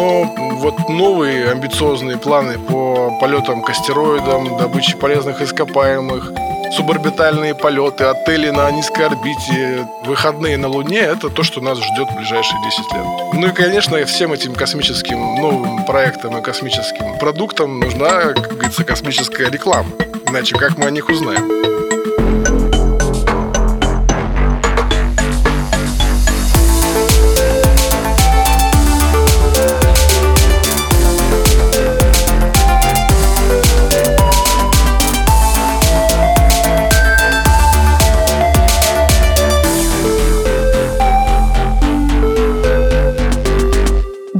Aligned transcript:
Но 0.00 0.24
вот 0.54 0.88
новые 0.88 1.50
амбициозные 1.50 2.16
планы 2.16 2.58
по 2.58 3.18
полетам 3.20 3.60
к 3.60 3.68
астероидам, 3.68 4.56
добыче 4.56 4.96
полезных 4.96 5.42
ископаемых, 5.42 6.32
суборбитальные 6.74 7.54
полеты, 7.54 8.04
отели 8.04 8.48
на 8.48 8.70
низкой 8.70 9.08
орбите, 9.08 9.86
выходные 10.06 10.56
на 10.56 10.68
Луне– 10.68 10.98
это 11.00 11.28
то, 11.28 11.42
что 11.42 11.60
нас 11.60 11.76
ждет 11.76 12.08
в 12.08 12.16
ближайшие 12.16 12.58
10 12.64 12.78
лет. 12.78 13.06
Ну 13.34 13.46
и, 13.48 13.52
конечно, 13.52 14.02
всем 14.06 14.32
этим 14.32 14.54
космическим 14.54 15.34
новым 15.34 15.84
проектам 15.84 16.34
и 16.38 16.42
космическим 16.42 17.18
продуктам 17.18 17.78
нужна, 17.78 18.32
как 18.32 18.54
говорится, 18.54 18.84
космическая 18.84 19.50
реклама. 19.50 19.90
Иначе 20.28 20.56
как 20.56 20.78
мы 20.78 20.86
о 20.86 20.90
них 20.90 21.10
узнаем? 21.10 21.79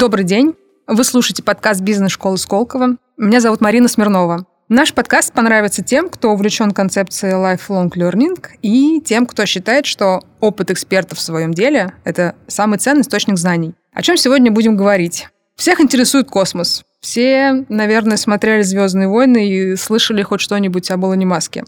Добрый 0.01 0.25
день. 0.25 0.55
Вы 0.87 1.05
слушаете 1.05 1.43
подкаст 1.43 1.83
«Бизнес-школы 1.83 2.39
Сколково». 2.39 2.97
Меня 3.19 3.39
зовут 3.39 3.61
Марина 3.61 3.87
Смирнова. 3.87 4.47
Наш 4.71 4.95
подкаст 4.95 5.35
понравится 5.35 5.85
тем, 5.85 6.09
кто 6.09 6.31
увлечен 6.31 6.71
концепцией 6.71 7.35
lifelong 7.35 7.91
learning 7.91 8.43
и 8.63 9.03
тем, 9.03 9.27
кто 9.27 9.45
считает, 9.45 9.85
что 9.85 10.23
опыт 10.41 10.71
экспертов 10.71 11.19
в 11.19 11.21
своем 11.21 11.53
деле– 11.53 11.93
это 12.05 12.35
самый 12.47 12.79
ценный 12.79 13.03
источник 13.03 13.37
знаний. 13.37 13.75
О 13.93 14.01
чем 14.01 14.17
сегодня 14.17 14.51
будем 14.51 14.75
говорить? 14.75 15.29
Всех 15.55 15.83
интересует 15.83 16.31
космос. 16.31 16.83
Все, 17.03 17.67
наверное, 17.69 18.17
смотрели 18.17 18.63
«Звездные 18.63 19.09
войны» 19.09 19.51
и 19.51 19.77
слышали 19.77 20.23
хоть 20.23 20.41
что-нибудь 20.41 20.91
об 20.91 21.05
Илоне 21.05 21.27
Маске. 21.27 21.65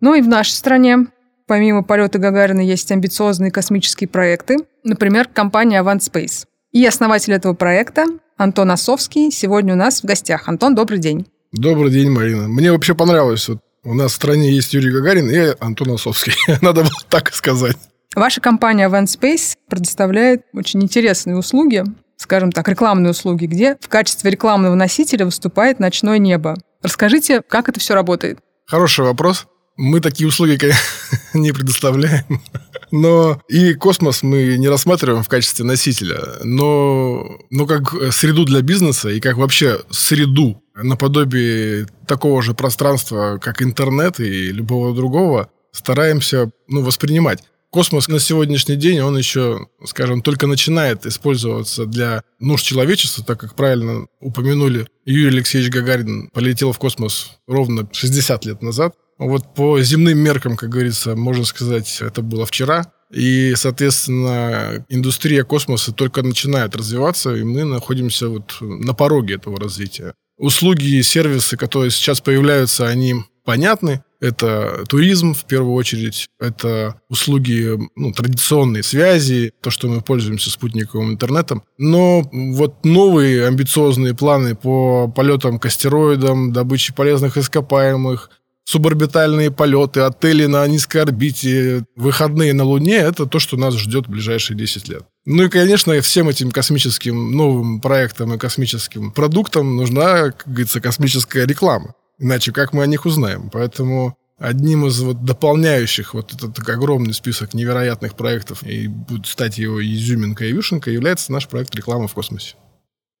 Ну 0.00 0.14
и 0.14 0.22
в 0.22 0.26
нашей 0.26 0.54
стране, 0.54 1.06
помимо 1.46 1.84
полета 1.84 2.18
Гагарина, 2.18 2.62
есть 2.62 2.90
амбициозные 2.90 3.52
космические 3.52 4.08
проекты. 4.08 4.56
Например, 4.82 5.28
компания 5.32 5.80
Avant 5.80 6.00
Space– 6.00 6.46
и 6.76 6.84
основатель 6.84 7.32
этого 7.32 7.54
проекта 7.54 8.04
Антон 8.36 8.70
Осовский 8.70 9.30
сегодня 9.30 9.72
у 9.72 9.76
нас 9.78 10.02
в 10.02 10.04
гостях. 10.04 10.46
Антон, 10.46 10.74
добрый 10.74 10.98
день. 10.98 11.26
Добрый 11.52 11.90
день, 11.90 12.10
Марина. 12.10 12.48
Мне 12.48 12.70
вообще 12.70 12.94
понравилось. 12.94 13.48
Вот 13.48 13.60
у 13.82 13.94
нас 13.94 14.12
в 14.12 14.14
стране 14.14 14.52
есть 14.52 14.74
Юрий 14.74 14.92
Гагарин 14.92 15.30
и 15.30 15.54
Антон 15.58 15.92
Осовский. 15.92 16.34
Надо 16.60 16.82
было 16.82 17.00
так 17.08 17.32
сказать. 17.32 17.78
Ваша 18.14 18.42
компания 18.42 18.90
Event 18.90 19.06
Space 19.06 19.54
предоставляет 19.70 20.42
очень 20.52 20.82
интересные 20.82 21.38
услуги, 21.38 21.82
скажем 22.18 22.52
так, 22.52 22.68
рекламные 22.68 23.12
услуги, 23.12 23.46
где 23.46 23.78
в 23.80 23.88
качестве 23.88 24.30
рекламного 24.30 24.74
носителя 24.74 25.24
выступает 25.24 25.80
ночное 25.80 26.18
небо. 26.18 26.56
Расскажите, 26.82 27.40
как 27.40 27.70
это 27.70 27.80
все 27.80 27.94
работает? 27.94 28.38
Хороший 28.66 29.06
вопрос. 29.06 29.46
Мы 29.76 30.00
такие 30.00 30.28
услуги 30.28 30.58
не 31.34 31.52
предоставляем. 31.52 32.42
Но 32.90 33.40
и 33.48 33.74
космос 33.74 34.22
мы 34.22 34.56
не 34.56 34.68
рассматриваем 34.68 35.22
в 35.22 35.28
качестве 35.28 35.64
носителя, 35.64 36.20
но, 36.44 37.40
но 37.50 37.66
как 37.66 38.12
среду 38.12 38.44
для 38.44 38.62
бизнеса 38.62 39.08
и 39.08 39.20
как 39.20 39.36
вообще 39.36 39.80
среду 39.90 40.62
наподобие 40.74 41.86
такого 42.06 42.42
же 42.42 42.54
пространства, 42.54 43.38
как 43.38 43.60
интернет 43.62 44.20
и 44.20 44.52
любого 44.52 44.94
другого, 44.94 45.50
стараемся 45.72 46.50
ну, 46.68 46.82
воспринимать. 46.82 47.42
Космос 47.70 48.08
на 48.08 48.20
сегодняшний 48.20 48.76
день, 48.76 49.00
он 49.00 49.18
еще, 49.18 49.66
скажем, 49.84 50.22
только 50.22 50.46
начинает 50.46 51.04
использоваться 51.04 51.84
для 51.84 52.22
нужд 52.38 52.64
человечества, 52.64 53.24
так 53.24 53.40
как 53.40 53.54
правильно 53.54 54.06
упомянули, 54.20 54.86
Юрий 55.04 55.28
Алексеевич 55.28 55.70
Гагарин 55.70 56.30
полетел 56.32 56.72
в 56.72 56.78
космос 56.78 57.32
ровно 57.46 57.88
60 57.92 58.44
лет 58.46 58.62
назад. 58.62 58.94
Вот 59.18 59.54
по 59.54 59.80
земным 59.80 60.18
меркам, 60.18 60.56
как 60.56 60.70
говорится, 60.70 61.16
можно 61.16 61.44
сказать, 61.44 61.98
это 62.00 62.22
было 62.22 62.44
вчера. 62.46 62.92
И, 63.10 63.54
соответственно, 63.56 64.84
индустрия 64.88 65.44
космоса 65.44 65.92
только 65.92 66.22
начинает 66.22 66.74
развиваться, 66.74 67.34
и 67.34 67.44
мы 67.44 67.64
находимся 67.64 68.28
вот 68.28 68.56
на 68.60 68.94
пороге 68.94 69.34
этого 69.34 69.58
развития. 69.58 70.14
Услуги 70.38 70.86
и 70.86 71.02
сервисы, 71.02 71.56
которые 71.56 71.90
сейчас 71.90 72.20
появляются, 72.20 72.86
они 72.86 73.14
понятны. 73.44 74.02
Это 74.20 74.84
туризм, 74.88 75.34
в 75.34 75.44
первую 75.44 75.74
очередь. 75.74 76.26
Это 76.40 77.00
услуги 77.08 77.78
ну, 77.94 78.12
традиционной 78.12 78.82
связи, 78.82 79.52
то, 79.62 79.70
что 79.70 79.88
мы 79.88 80.00
пользуемся 80.00 80.50
спутниковым 80.50 81.12
интернетом. 81.12 81.62
Но 81.78 82.28
вот 82.32 82.84
новые 82.84 83.46
амбициозные 83.46 84.14
планы 84.14 84.56
по 84.56 85.08
полетам 85.08 85.58
к 85.58 85.66
астероидам, 85.66 86.52
добыче 86.52 86.92
полезных 86.92 87.36
ископаемых, 87.36 88.30
суборбитальные 88.66 89.50
полеты, 89.50 90.00
отели 90.00 90.46
на 90.46 90.66
низкой 90.66 90.98
орбите, 90.98 91.84
выходные 91.94 92.52
на 92.52 92.64
Луне– 92.64 92.96
это 92.96 93.24
то, 93.24 93.38
что 93.38 93.56
нас 93.56 93.74
ждет 93.74 94.06
в 94.06 94.10
ближайшие 94.10 94.56
10 94.56 94.88
лет. 94.88 95.04
Ну 95.24 95.44
и, 95.44 95.48
конечно, 95.48 95.98
всем 96.00 96.28
этим 96.28 96.50
космическим 96.50 97.30
новым 97.30 97.80
проектам 97.80 98.34
и 98.34 98.38
космическим 98.38 99.12
продуктам 99.12 99.76
нужна, 99.76 100.32
как 100.32 100.46
говорится, 100.46 100.80
космическая 100.80 101.46
реклама. 101.46 101.94
Иначе 102.18 102.52
как 102.52 102.72
мы 102.72 102.82
о 102.82 102.86
них 102.86 103.06
узнаем? 103.06 103.50
Поэтому 103.52 104.16
одним 104.38 104.86
из 104.86 105.00
вот 105.00 105.24
дополняющих 105.24 106.14
вот 106.14 106.34
этот 106.34 106.58
огромный 106.68 107.14
список 107.14 107.54
невероятных 107.54 108.16
проектов 108.16 108.62
и 108.64 108.88
будет 108.88 109.26
стать 109.26 109.58
его 109.58 109.82
изюминка 109.82 110.44
и 110.44 110.52
вишенка 110.52 110.90
является 110.90 111.32
наш 111.32 111.46
проект 111.46 111.74
«Реклама 111.74 112.08
в 112.08 112.14
космосе». 112.14 112.56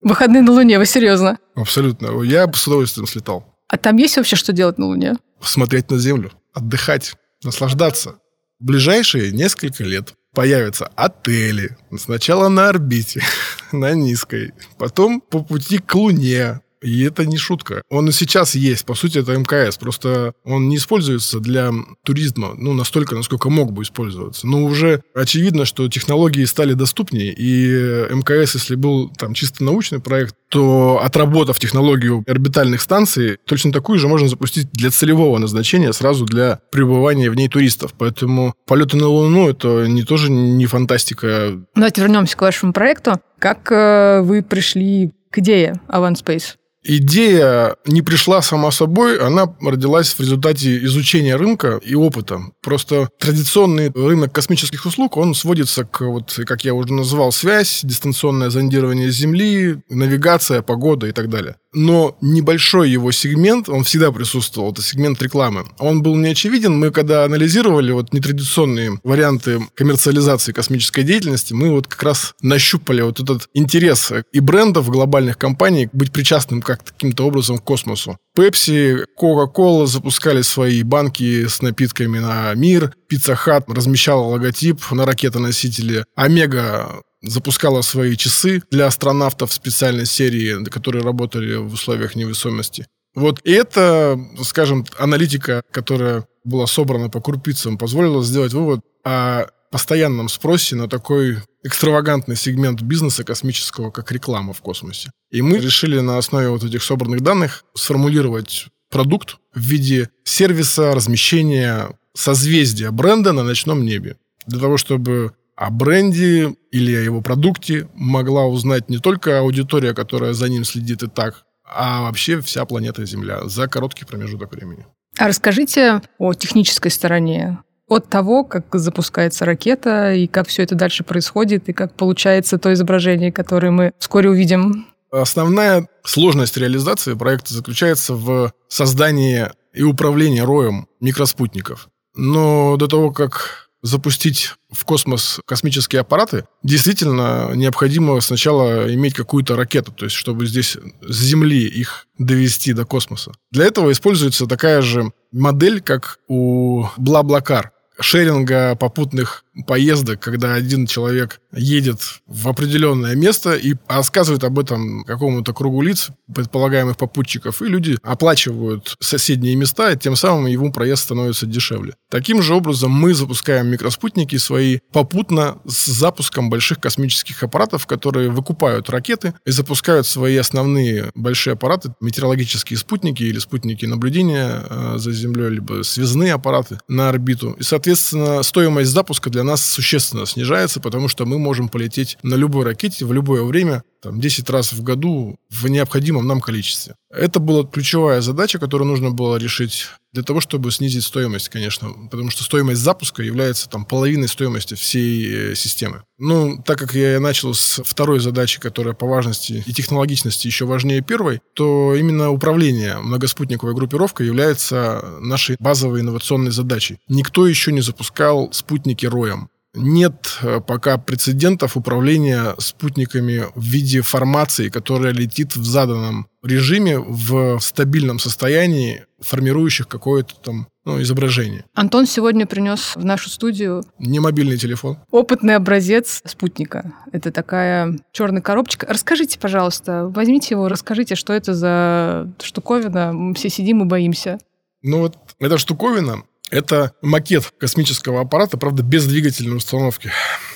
Выходные 0.02 0.42
на 0.42 0.52
Луне, 0.52 0.78
вы 0.78 0.86
серьезно? 0.86 1.38
Абсолютно. 1.54 2.22
Я 2.22 2.46
бы 2.46 2.56
с 2.56 2.66
удовольствием 2.66 3.06
слетал. 3.06 3.44
А 3.68 3.76
там 3.76 3.96
есть 3.96 4.16
вообще 4.16 4.36
что 4.36 4.52
делать 4.52 4.78
на 4.78 4.86
Луне? 4.86 5.16
Смотреть 5.40 5.90
на 5.90 5.98
Землю, 5.98 6.32
отдыхать, 6.52 7.14
наслаждаться. 7.42 8.18
В 8.58 8.64
ближайшие 8.64 9.32
несколько 9.32 9.84
лет 9.84 10.14
появятся 10.32 10.86
отели. 10.96 11.76
Сначала 11.98 12.48
на 12.48 12.68
орбите, 12.68 13.22
на 13.72 13.92
низкой, 13.92 14.52
потом 14.78 15.20
по 15.20 15.42
пути 15.42 15.78
к 15.78 15.94
Луне, 15.94 16.60
и 16.82 17.02
это 17.02 17.26
не 17.26 17.36
шутка. 17.36 17.82
Он 17.90 18.08
и 18.08 18.12
сейчас 18.12 18.54
есть. 18.54 18.84
По 18.86 18.94
сути, 18.94 19.18
это 19.18 19.36
МКС. 19.36 19.76
Просто 19.76 20.34
он 20.44 20.68
не 20.68 20.76
используется 20.76 21.40
для 21.40 21.70
туризма, 22.04 22.54
ну, 22.56 22.72
настолько, 22.72 23.14
насколько 23.14 23.50
мог 23.50 23.72
бы 23.72 23.82
использоваться. 23.82 24.46
Но 24.46 24.64
уже 24.64 25.02
очевидно, 25.14 25.64
что 25.64 25.88
технологии 25.88 26.44
стали 26.44 26.74
доступнее, 26.74 27.32
и 27.36 28.12
МКС, 28.14 28.54
если 28.54 28.74
был 28.74 29.08
там 29.10 29.34
чисто 29.34 29.64
научный 29.64 30.00
проект, 30.00 30.34
то 30.48 31.00
отработав 31.02 31.58
технологию 31.58 32.24
орбитальных 32.26 32.80
станций, 32.80 33.38
точно 33.46 33.72
такую 33.72 33.98
же 33.98 34.08
можно 34.08 34.28
запустить 34.28 34.70
для 34.72 34.90
целевого 34.90 35.38
назначения, 35.38 35.92
сразу 35.92 36.24
для 36.24 36.60
пребывания 36.70 37.30
в 37.30 37.34
ней 37.34 37.48
туристов. 37.48 37.94
Поэтому 37.98 38.54
полеты 38.66 38.96
на 38.96 39.08
Луну— 39.08 39.48
это 39.50 39.86
не 39.86 40.02
тоже 40.02 40.30
не 40.30 40.66
фантастика. 40.66 41.58
Давайте 41.74 42.02
вернемся 42.02 42.36
к 42.36 42.42
вашему 42.42 42.72
проекту. 42.72 43.20
Как 43.38 43.70
э, 43.70 44.20
вы 44.22 44.42
пришли 44.42 45.12
к 45.30 45.38
идее 45.38 45.80
Avant 45.88 46.14
Space? 46.14 46.54
Идея 46.88 47.74
не 47.84 48.00
пришла 48.00 48.42
сама 48.42 48.70
собой, 48.70 49.18
она 49.18 49.52
родилась 49.60 50.12
в 50.12 50.20
результате 50.20 50.84
изучения 50.84 51.34
рынка 51.34 51.80
и 51.84 51.96
опыта. 51.96 52.40
Просто 52.62 53.08
традиционный 53.18 53.90
рынок 53.90 54.32
космических 54.32 54.86
услуг, 54.86 55.16
он 55.16 55.34
сводится 55.34 55.84
к, 55.84 56.02
вот, 56.02 56.38
как 56.46 56.64
я 56.64 56.74
уже 56.74 56.92
назвал, 56.92 57.32
связь, 57.32 57.80
дистанционное 57.82 58.50
зондирование 58.50 59.10
Земли, 59.10 59.82
навигация, 59.88 60.62
погода 60.62 61.08
и 61.08 61.12
так 61.12 61.28
далее 61.28 61.56
но 61.76 62.16
небольшой 62.22 62.90
его 62.90 63.12
сегмент, 63.12 63.68
он 63.68 63.84
всегда 63.84 64.10
присутствовал, 64.10 64.72
это 64.72 64.82
сегмент 64.82 65.20
рекламы. 65.22 65.66
Он 65.78 66.02
был 66.02 66.16
не 66.16 66.30
очевиден. 66.30 66.78
Мы 66.78 66.90
когда 66.90 67.24
анализировали 67.24 67.92
вот 67.92 68.14
нетрадиционные 68.14 68.98
варианты 69.04 69.60
коммерциализации 69.74 70.52
космической 70.52 71.02
деятельности, 71.02 71.52
мы 71.52 71.70
вот 71.70 71.86
как 71.86 72.02
раз 72.02 72.34
нащупали 72.40 73.02
вот 73.02 73.20
этот 73.20 73.48
интерес 73.52 74.10
и 74.32 74.40
брендов 74.40 74.88
глобальных 74.88 75.36
компаний 75.36 75.88
быть 75.92 76.12
причастным 76.12 76.62
как 76.62 76.82
каким-то 76.82 77.26
образом 77.26 77.58
к 77.58 77.64
космосу. 77.64 78.16
Pepsi, 78.36 79.04
Coca-Cola 79.18 79.86
запускали 79.86 80.42
свои 80.42 80.82
банки 80.82 81.46
с 81.46 81.62
напитками 81.62 82.18
на 82.18 82.52
мир. 82.54 82.94
Pizza 83.10 83.36
Hut 83.36 83.64
размещала 83.68 84.22
логотип 84.22 84.90
на 84.90 85.06
ракетоносителе. 85.06 86.04
Омега 86.14 87.02
запускала 87.22 87.82
свои 87.82 88.16
часы 88.16 88.62
для 88.70 88.86
астронавтов 88.86 89.52
специальной 89.52 90.06
серии, 90.06 90.64
которые 90.64 91.02
работали 91.02 91.56
в 91.56 91.72
условиях 91.72 92.14
невесомости. 92.14 92.86
Вот 93.14 93.40
и 93.44 93.52
это, 93.52 94.18
скажем, 94.42 94.84
аналитика, 94.98 95.62
которая 95.70 96.26
была 96.44 96.66
собрана 96.66 97.08
по 97.08 97.20
крупицам, 97.20 97.78
позволила 97.78 98.22
сделать 98.22 98.52
вывод 98.52 98.80
о 99.04 99.46
постоянном 99.70 100.28
спросе 100.28 100.76
на 100.76 100.88
такой 100.88 101.38
экстравагантный 101.64 102.36
сегмент 102.36 102.82
бизнеса 102.82 103.24
космического, 103.24 103.90
как 103.90 104.12
реклама 104.12 104.52
в 104.52 104.60
космосе. 104.60 105.10
И 105.30 105.42
мы 105.42 105.58
решили 105.58 105.98
на 106.00 106.18
основе 106.18 106.48
вот 106.50 106.62
этих 106.62 106.82
собранных 106.82 107.22
данных 107.22 107.64
сформулировать 107.74 108.66
продукт 108.90 109.36
в 109.54 109.60
виде 109.60 110.10
сервиса 110.24 110.94
размещения 110.94 111.88
созвездия 112.14 112.90
бренда 112.90 113.32
на 113.32 113.42
ночном 113.42 113.84
небе. 113.84 114.16
Для 114.46 114.60
того, 114.60 114.76
чтобы 114.76 115.32
о 115.56 115.70
бренде 115.70 116.54
или 116.70 116.94
о 116.94 117.00
его 117.00 117.22
продукте 117.22 117.88
могла 117.94 118.46
узнать 118.46 118.88
не 118.88 118.98
только 118.98 119.40
аудитория, 119.40 119.94
которая 119.94 120.34
за 120.34 120.48
ним 120.48 120.64
следит 120.64 121.02
и 121.02 121.08
так, 121.08 121.44
а 121.64 122.02
вообще 122.02 122.40
вся 122.40 122.64
планета 122.66 123.04
Земля 123.06 123.48
за 123.48 123.66
короткий 123.66 124.04
промежуток 124.04 124.52
времени. 124.52 124.86
А 125.18 125.28
расскажите 125.28 126.02
о 126.18 126.34
технической 126.34 126.90
стороне 126.90 127.58
от 127.88 128.08
того, 128.08 128.44
как 128.44 128.66
запускается 128.72 129.44
ракета, 129.44 130.12
и 130.12 130.26
как 130.26 130.48
все 130.48 130.62
это 130.62 130.74
дальше 130.74 131.04
происходит, 131.04 131.68
и 131.68 131.72
как 131.72 131.94
получается 131.94 132.58
то 132.58 132.72
изображение, 132.72 133.32
которое 133.32 133.70
мы 133.70 133.92
вскоре 133.98 134.28
увидим. 134.28 134.86
Основная 135.12 135.88
сложность 136.04 136.56
реализации 136.56 137.14
проекта 137.14 137.54
заключается 137.54 138.14
в 138.14 138.52
создании 138.68 139.46
и 139.72 139.82
управлении 139.82 140.40
роем 140.40 140.88
микроспутников. 141.00 141.88
Но 142.14 142.76
до 142.76 142.88
того, 142.88 143.12
как 143.12 143.65
запустить 143.82 144.54
в 144.70 144.84
космос 144.84 145.40
космические 145.46 146.00
аппараты, 146.00 146.46
действительно 146.62 147.52
необходимо 147.54 148.20
сначала 148.20 148.92
иметь 148.92 149.14
какую-то 149.14 149.56
ракету, 149.56 149.92
то 149.92 150.04
есть 150.04 150.16
чтобы 150.16 150.46
здесь 150.46 150.76
с 151.02 151.16
Земли 151.16 151.66
их 151.66 152.06
довести 152.18 152.72
до 152.72 152.84
космоса. 152.84 153.32
Для 153.50 153.64
этого 153.64 153.92
используется 153.92 154.46
такая 154.46 154.82
же 154.82 155.12
модель, 155.32 155.80
как 155.80 156.18
у 156.28 156.86
Блаблакар 156.96 157.72
шеринга 158.00 158.74
попутных 158.76 159.44
поездок, 159.66 160.20
когда 160.20 160.54
один 160.54 160.86
человек 160.86 161.40
едет 161.52 162.00
в 162.26 162.48
определенное 162.48 163.14
место 163.14 163.54
и 163.54 163.74
рассказывает 163.88 164.44
об 164.44 164.58
этом 164.58 165.04
какому-то 165.04 165.52
кругу 165.52 165.82
лиц, 165.82 166.08
предполагаемых 166.32 166.96
попутчиков, 166.96 167.62
и 167.62 167.66
люди 167.66 167.96
оплачивают 168.02 168.96
соседние 169.00 169.54
места, 169.56 169.90
и 169.90 169.98
тем 169.98 170.16
самым 170.16 170.46
его 170.46 170.70
проезд 170.70 171.04
становится 171.04 171.46
дешевле. 171.46 171.94
Таким 172.10 172.42
же 172.42 172.54
образом 172.54 172.90
мы 172.90 173.14
запускаем 173.14 173.68
микроспутники 173.68 174.36
свои 174.36 174.78
попутно 174.92 175.58
с 175.66 175.86
запуском 175.86 176.50
больших 176.50 176.80
космических 176.80 177.42
аппаратов, 177.42 177.86
которые 177.86 178.30
выкупают 178.30 178.90
ракеты 178.90 179.34
и 179.44 179.50
запускают 179.50 180.06
свои 180.06 180.36
основные 180.36 181.10
большие 181.14 181.54
аппараты, 181.54 181.94
метеорологические 182.00 182.78
спутники 182.78 183.22
или 183.22 183.38
спутники 183.38 183.86
наблюдения 183.86 184.62
э, 184.68 184.94
за 184.96 185.12
Землей, 185.12 185.50
либо 185.50 185.82
связные 185.82 186.34
аппараты 186.34 186.78
на 186.88 187.08
орбиту. 187.08 187.52
И, 187.58 187.62
соответственно, 187.62 188.42
стоимость 188.42 188.90
запуска 188.90 189.30
для 189.30 189.44
нас 189.46 189.64
существенно 189.64 190.26
снижается, 190.26 190.80
потому 190.80 191.08
что 191.08 191.24
мы 191.24 191.38
можем 191.38 191.68
полететь 191.68 192.18
на 192.22 192.34
любой 192.34 192.64
ракете 192.64 193.04
в 193.04 193.12
любое 193.12 193.42
время, 193.42 193.82
там, 194.06 194.20
10 194.20 194.50
раз 194.50 194.72
в 194.72 194.82
году 194.82 195.36
в 195.50 195.66
необходимом 195.68 196.26
нам 196.26 196.40
количестве. 196.40 196.94
Это 197.10 197.40
была 197.40 197.64
ключевая 197.64 198.20
задача, 198.20 198.58
которую 198.58 198.88
нужно 198.88 199.10
было 199.10 199.36
решить 199.36 199.88
для 200.12 200.22
того, 200.22 200.40
чтобы 200.40 200.70
снизить 200.70 201.04
стоимость, 201.04 201.48
конечно, 201.48 201.90
потому 202.10 202.30
что 202.30 202.44
стоимость 202.44 202.80
запуска 202.80 203.22
является 203.22 203.68
там 203.68 203.84
половиной 203.84 204.28
стоимости 204.28 204.74
всей 204.74 205.52
э, 205.52 205.54
системы. 205.56 206.04
Ну, 206.18 206.62
так 206.64 206.78
как 206.78 206.94
я 206.94 207.18
начал 207.20 207.52
с 207.52 207.82
второй 207.84 208.20
задачи, 208.20 208.60
которая 208.60 208.94
по 208.94 209.06
важности 209.06 209.64
и 209.66 209.72
технологичности 209.72 210.46
еще 210.46 210.66
важнее 210.66 211.02
первой, 211.02 211.40
то 211.54 211.94
именно 211.94 212.30
управление 212.30 212.98
многоспутниковой 212.98 213.74
группировкой 213.74 214.26
является 214.26 215.04
нашей 215.20 215.56
базовой 215.58 216.00
инновационной 216.00 216.52
задачей. 216.52 216.98
Никто 217.08 217.46
еще 217.46 217.72
не 217.72 217.80
запускал 217.80 218.52
спутники 218.52 219.04
роем 219.04 219.50
нет 219.76 220.38
э, 220.42 220.60
пока 220.60 220.98
прецедентов 220.98 221.76
управления 221.76 222.54
спутниками 222.58 223.44
в 223.54 223.62
виде 223.62 224.00
формации, 224.00 224.68
которая 224.68 225.12
летит 225.12 225.54
в 225.54 225.64
заданном 225.64 226.26
режиме 226.42 226.98
в 226.98 227.58
стабильном 227.60 228.18
состоянии, 228.18 229.04
формирующих 229.20 229.88
какое-то 229.88 230.34
там 230.36 230.68
ну, 230.84 231.02
изображение. 231.02 231.64
Антон 231.74 232.06
сегодня 232.06 232.46
принес 232.46 232.94
в 232.94 233.04
нашу 233.04 233.28
студию... 233.28 233.82
Не 233.98 234.20
мобильный 234.20 234.56
телефон. 234.56 234.98
Опытный 235.10 235.56
образец 235.56 236.22
спутника. 236.24 236.92
Это 237.12 237.32
такая 237.32 237.98
черная 238.12 238.40
коробочка. 238.40 238.86
Расскажите, 238.88 239.38
пожалуйста, 239.38 240.06
возьмите 240.06 240.54
его, 240.54 240.68
расскажите, 240.68 241.16
что 241.16 241.32
это 241.32 241.54
за 241.54 242.30
штуковина. 242.40 243.12
Мы 243.12 243.34
все 243.34 243.48
сидим 243.48 243.82
и 243.82 243.84
боимся. 243.84 244.38
Ну 244.82 245.00
вот 245.00 245.16
эта 245.40 245.58
штуковина 245.58 246.22
это 246.50 246.92
макет 247.02 247.52
космического 247.58 248.20
аппарата, 248.20 248.56
правда, 248.56 248.82
без 248.82 249.06
двигательной 249.06 249.56
установки. 249.56 250.10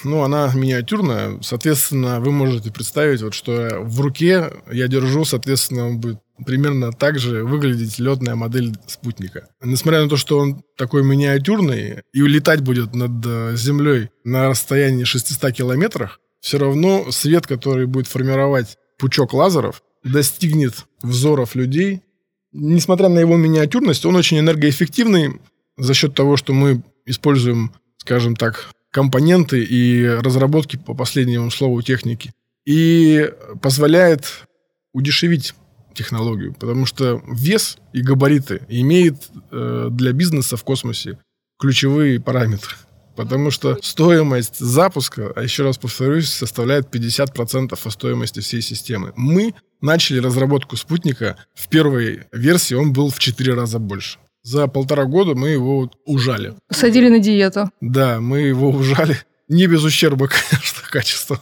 Ну, 0.05 0.23
она 0.23 0.53
миниатюрная. 0.55 1.39
Соответственно, 1.43 2.21
вы 2.21 2.31
можете 2.31 2.71
представить, 2.71 3.23
вот, 3.23 3.35
что 3.35 3.81
в 3.81 4.01
руке 4.01 4.53
я 4.71 4.89
держу, 4.89 5.25
соответственно, 5.25 5.89
он 5.89 5.99
будет 5.99 6.19
примерно 6.47 6.93
так 6.93 7.19
же 7.19 7.45
выглядеть 7.45 7.99
летная 7.99 8.35
модель 8.35 8.75
спутника. 8.87 9.49
Несмотря 9.63 10.03
на 10.03 10.09
то, 10.09 10.17
что 10.17 10.39
он 10.39 10.63
такой 10.77 11.03
миниатюрный 11.03 12.03
и 12.13 12.21
летать 12.23 12.61
будет 12.61 12.95
над 12.95 13.25
э, 13.27 13.57
Землей 13.57 14.11
на 14.25 14.49
расстоянии 14.49 15.05
600 15.05 15.53
километров, 15.53 16.21
все 16.41 16.59
равно 16.59 17.11
свет, 17.11 17.47
который 17.47 17.87
будет 17.87 18.07
формировать 18.07 18.79
пучок 18.99 19.35
лазеров, 19.35 19.83
достигнет 20.05 20.87
взоров 21.03 21.55
людей. 21.55 22.03
Несмотря 22.53 23.09
на 23.09 23.19
его 23.19 23.37
миниатюрность, 23.37 24.07
он 24.07 24.17
очень 24.17 24.39
энергоэффективный, 24.39 25.41
за 25.81 25.95
счет 25.95 26.15
того, 26.15 26.37
что 26.37 26.53
мы 26.53 26.83
используем, 27.07 27.73
скажем 27.99 28.37
так, 28.37 28.71
компоненты 28.91 29.63
и 29.63 30.07
разработки 30.07 30.77
по 30.77 30.95
последнему 30.95 31.51
слову 31.51 31.83
техники. 31.83 32.33
И 32.67 33.31
позволяет 33.63 34.47
удешевить 34.93 35.55
технологию, 35.95 36.55
потому 36.55 36.87
что 36.87 37.23
вес 37.27 37.79
и 37.93 38.03
габариты 38.03 38.63
имеет 38.69 39.17
э, 39.51 39.89
для 39.91 40.13
бизнеса 40.13 40.57
в 40.57 40.65
космосе 40.65 41.19
ключевые 41.59 42.21
параметры. 42.21 42.77
Потому 43.17 43.51
что 43.51 43.79
стоимость 43.83 44.59
запуска, 44.59 45.33
а 45.35 45.43
еще 45.43 45.65
раз 45.65 45.79
повторюсь, 45.79 46.29
составляет 46.29 46.95
50% 46.95 47.73
от 47.73 47.93
стоимости 47.93 48.41
всей 48.41 48.63
системы. 48.63 49.13
Мы 49.17 49.55
начали 49.81 50.21
разработку 50.21 50.77
спутника 50.77 51.37
в 51.55 51.69
первой 51.69 52.23
версии, 52.33 52.75
он 52.75 52.93
был 52.93 53.11
в 53.11 53.19
4 53.19 53.55
раза 53.55 53.79
больше. 53.79 54.19
За 54.43 54.69
полтора 54.69 55.05
года 55.05 55.35
мы 55.35 55.51
его 55.51 55.91
ужали. 56.07 56.55
Садили 56.71 57.09
на 57.09 57.19
диету. 57.19 57.71
Да, 57.81 58.21
мы 58.21 58.41
его 58.41 58.71
ужали. 58.71 59.19
Не 59.49 59.67
без 59.67 59.85
ущерба, 59.85 60.29
конечно, 60.51 60.83
качества. 60.91 61.41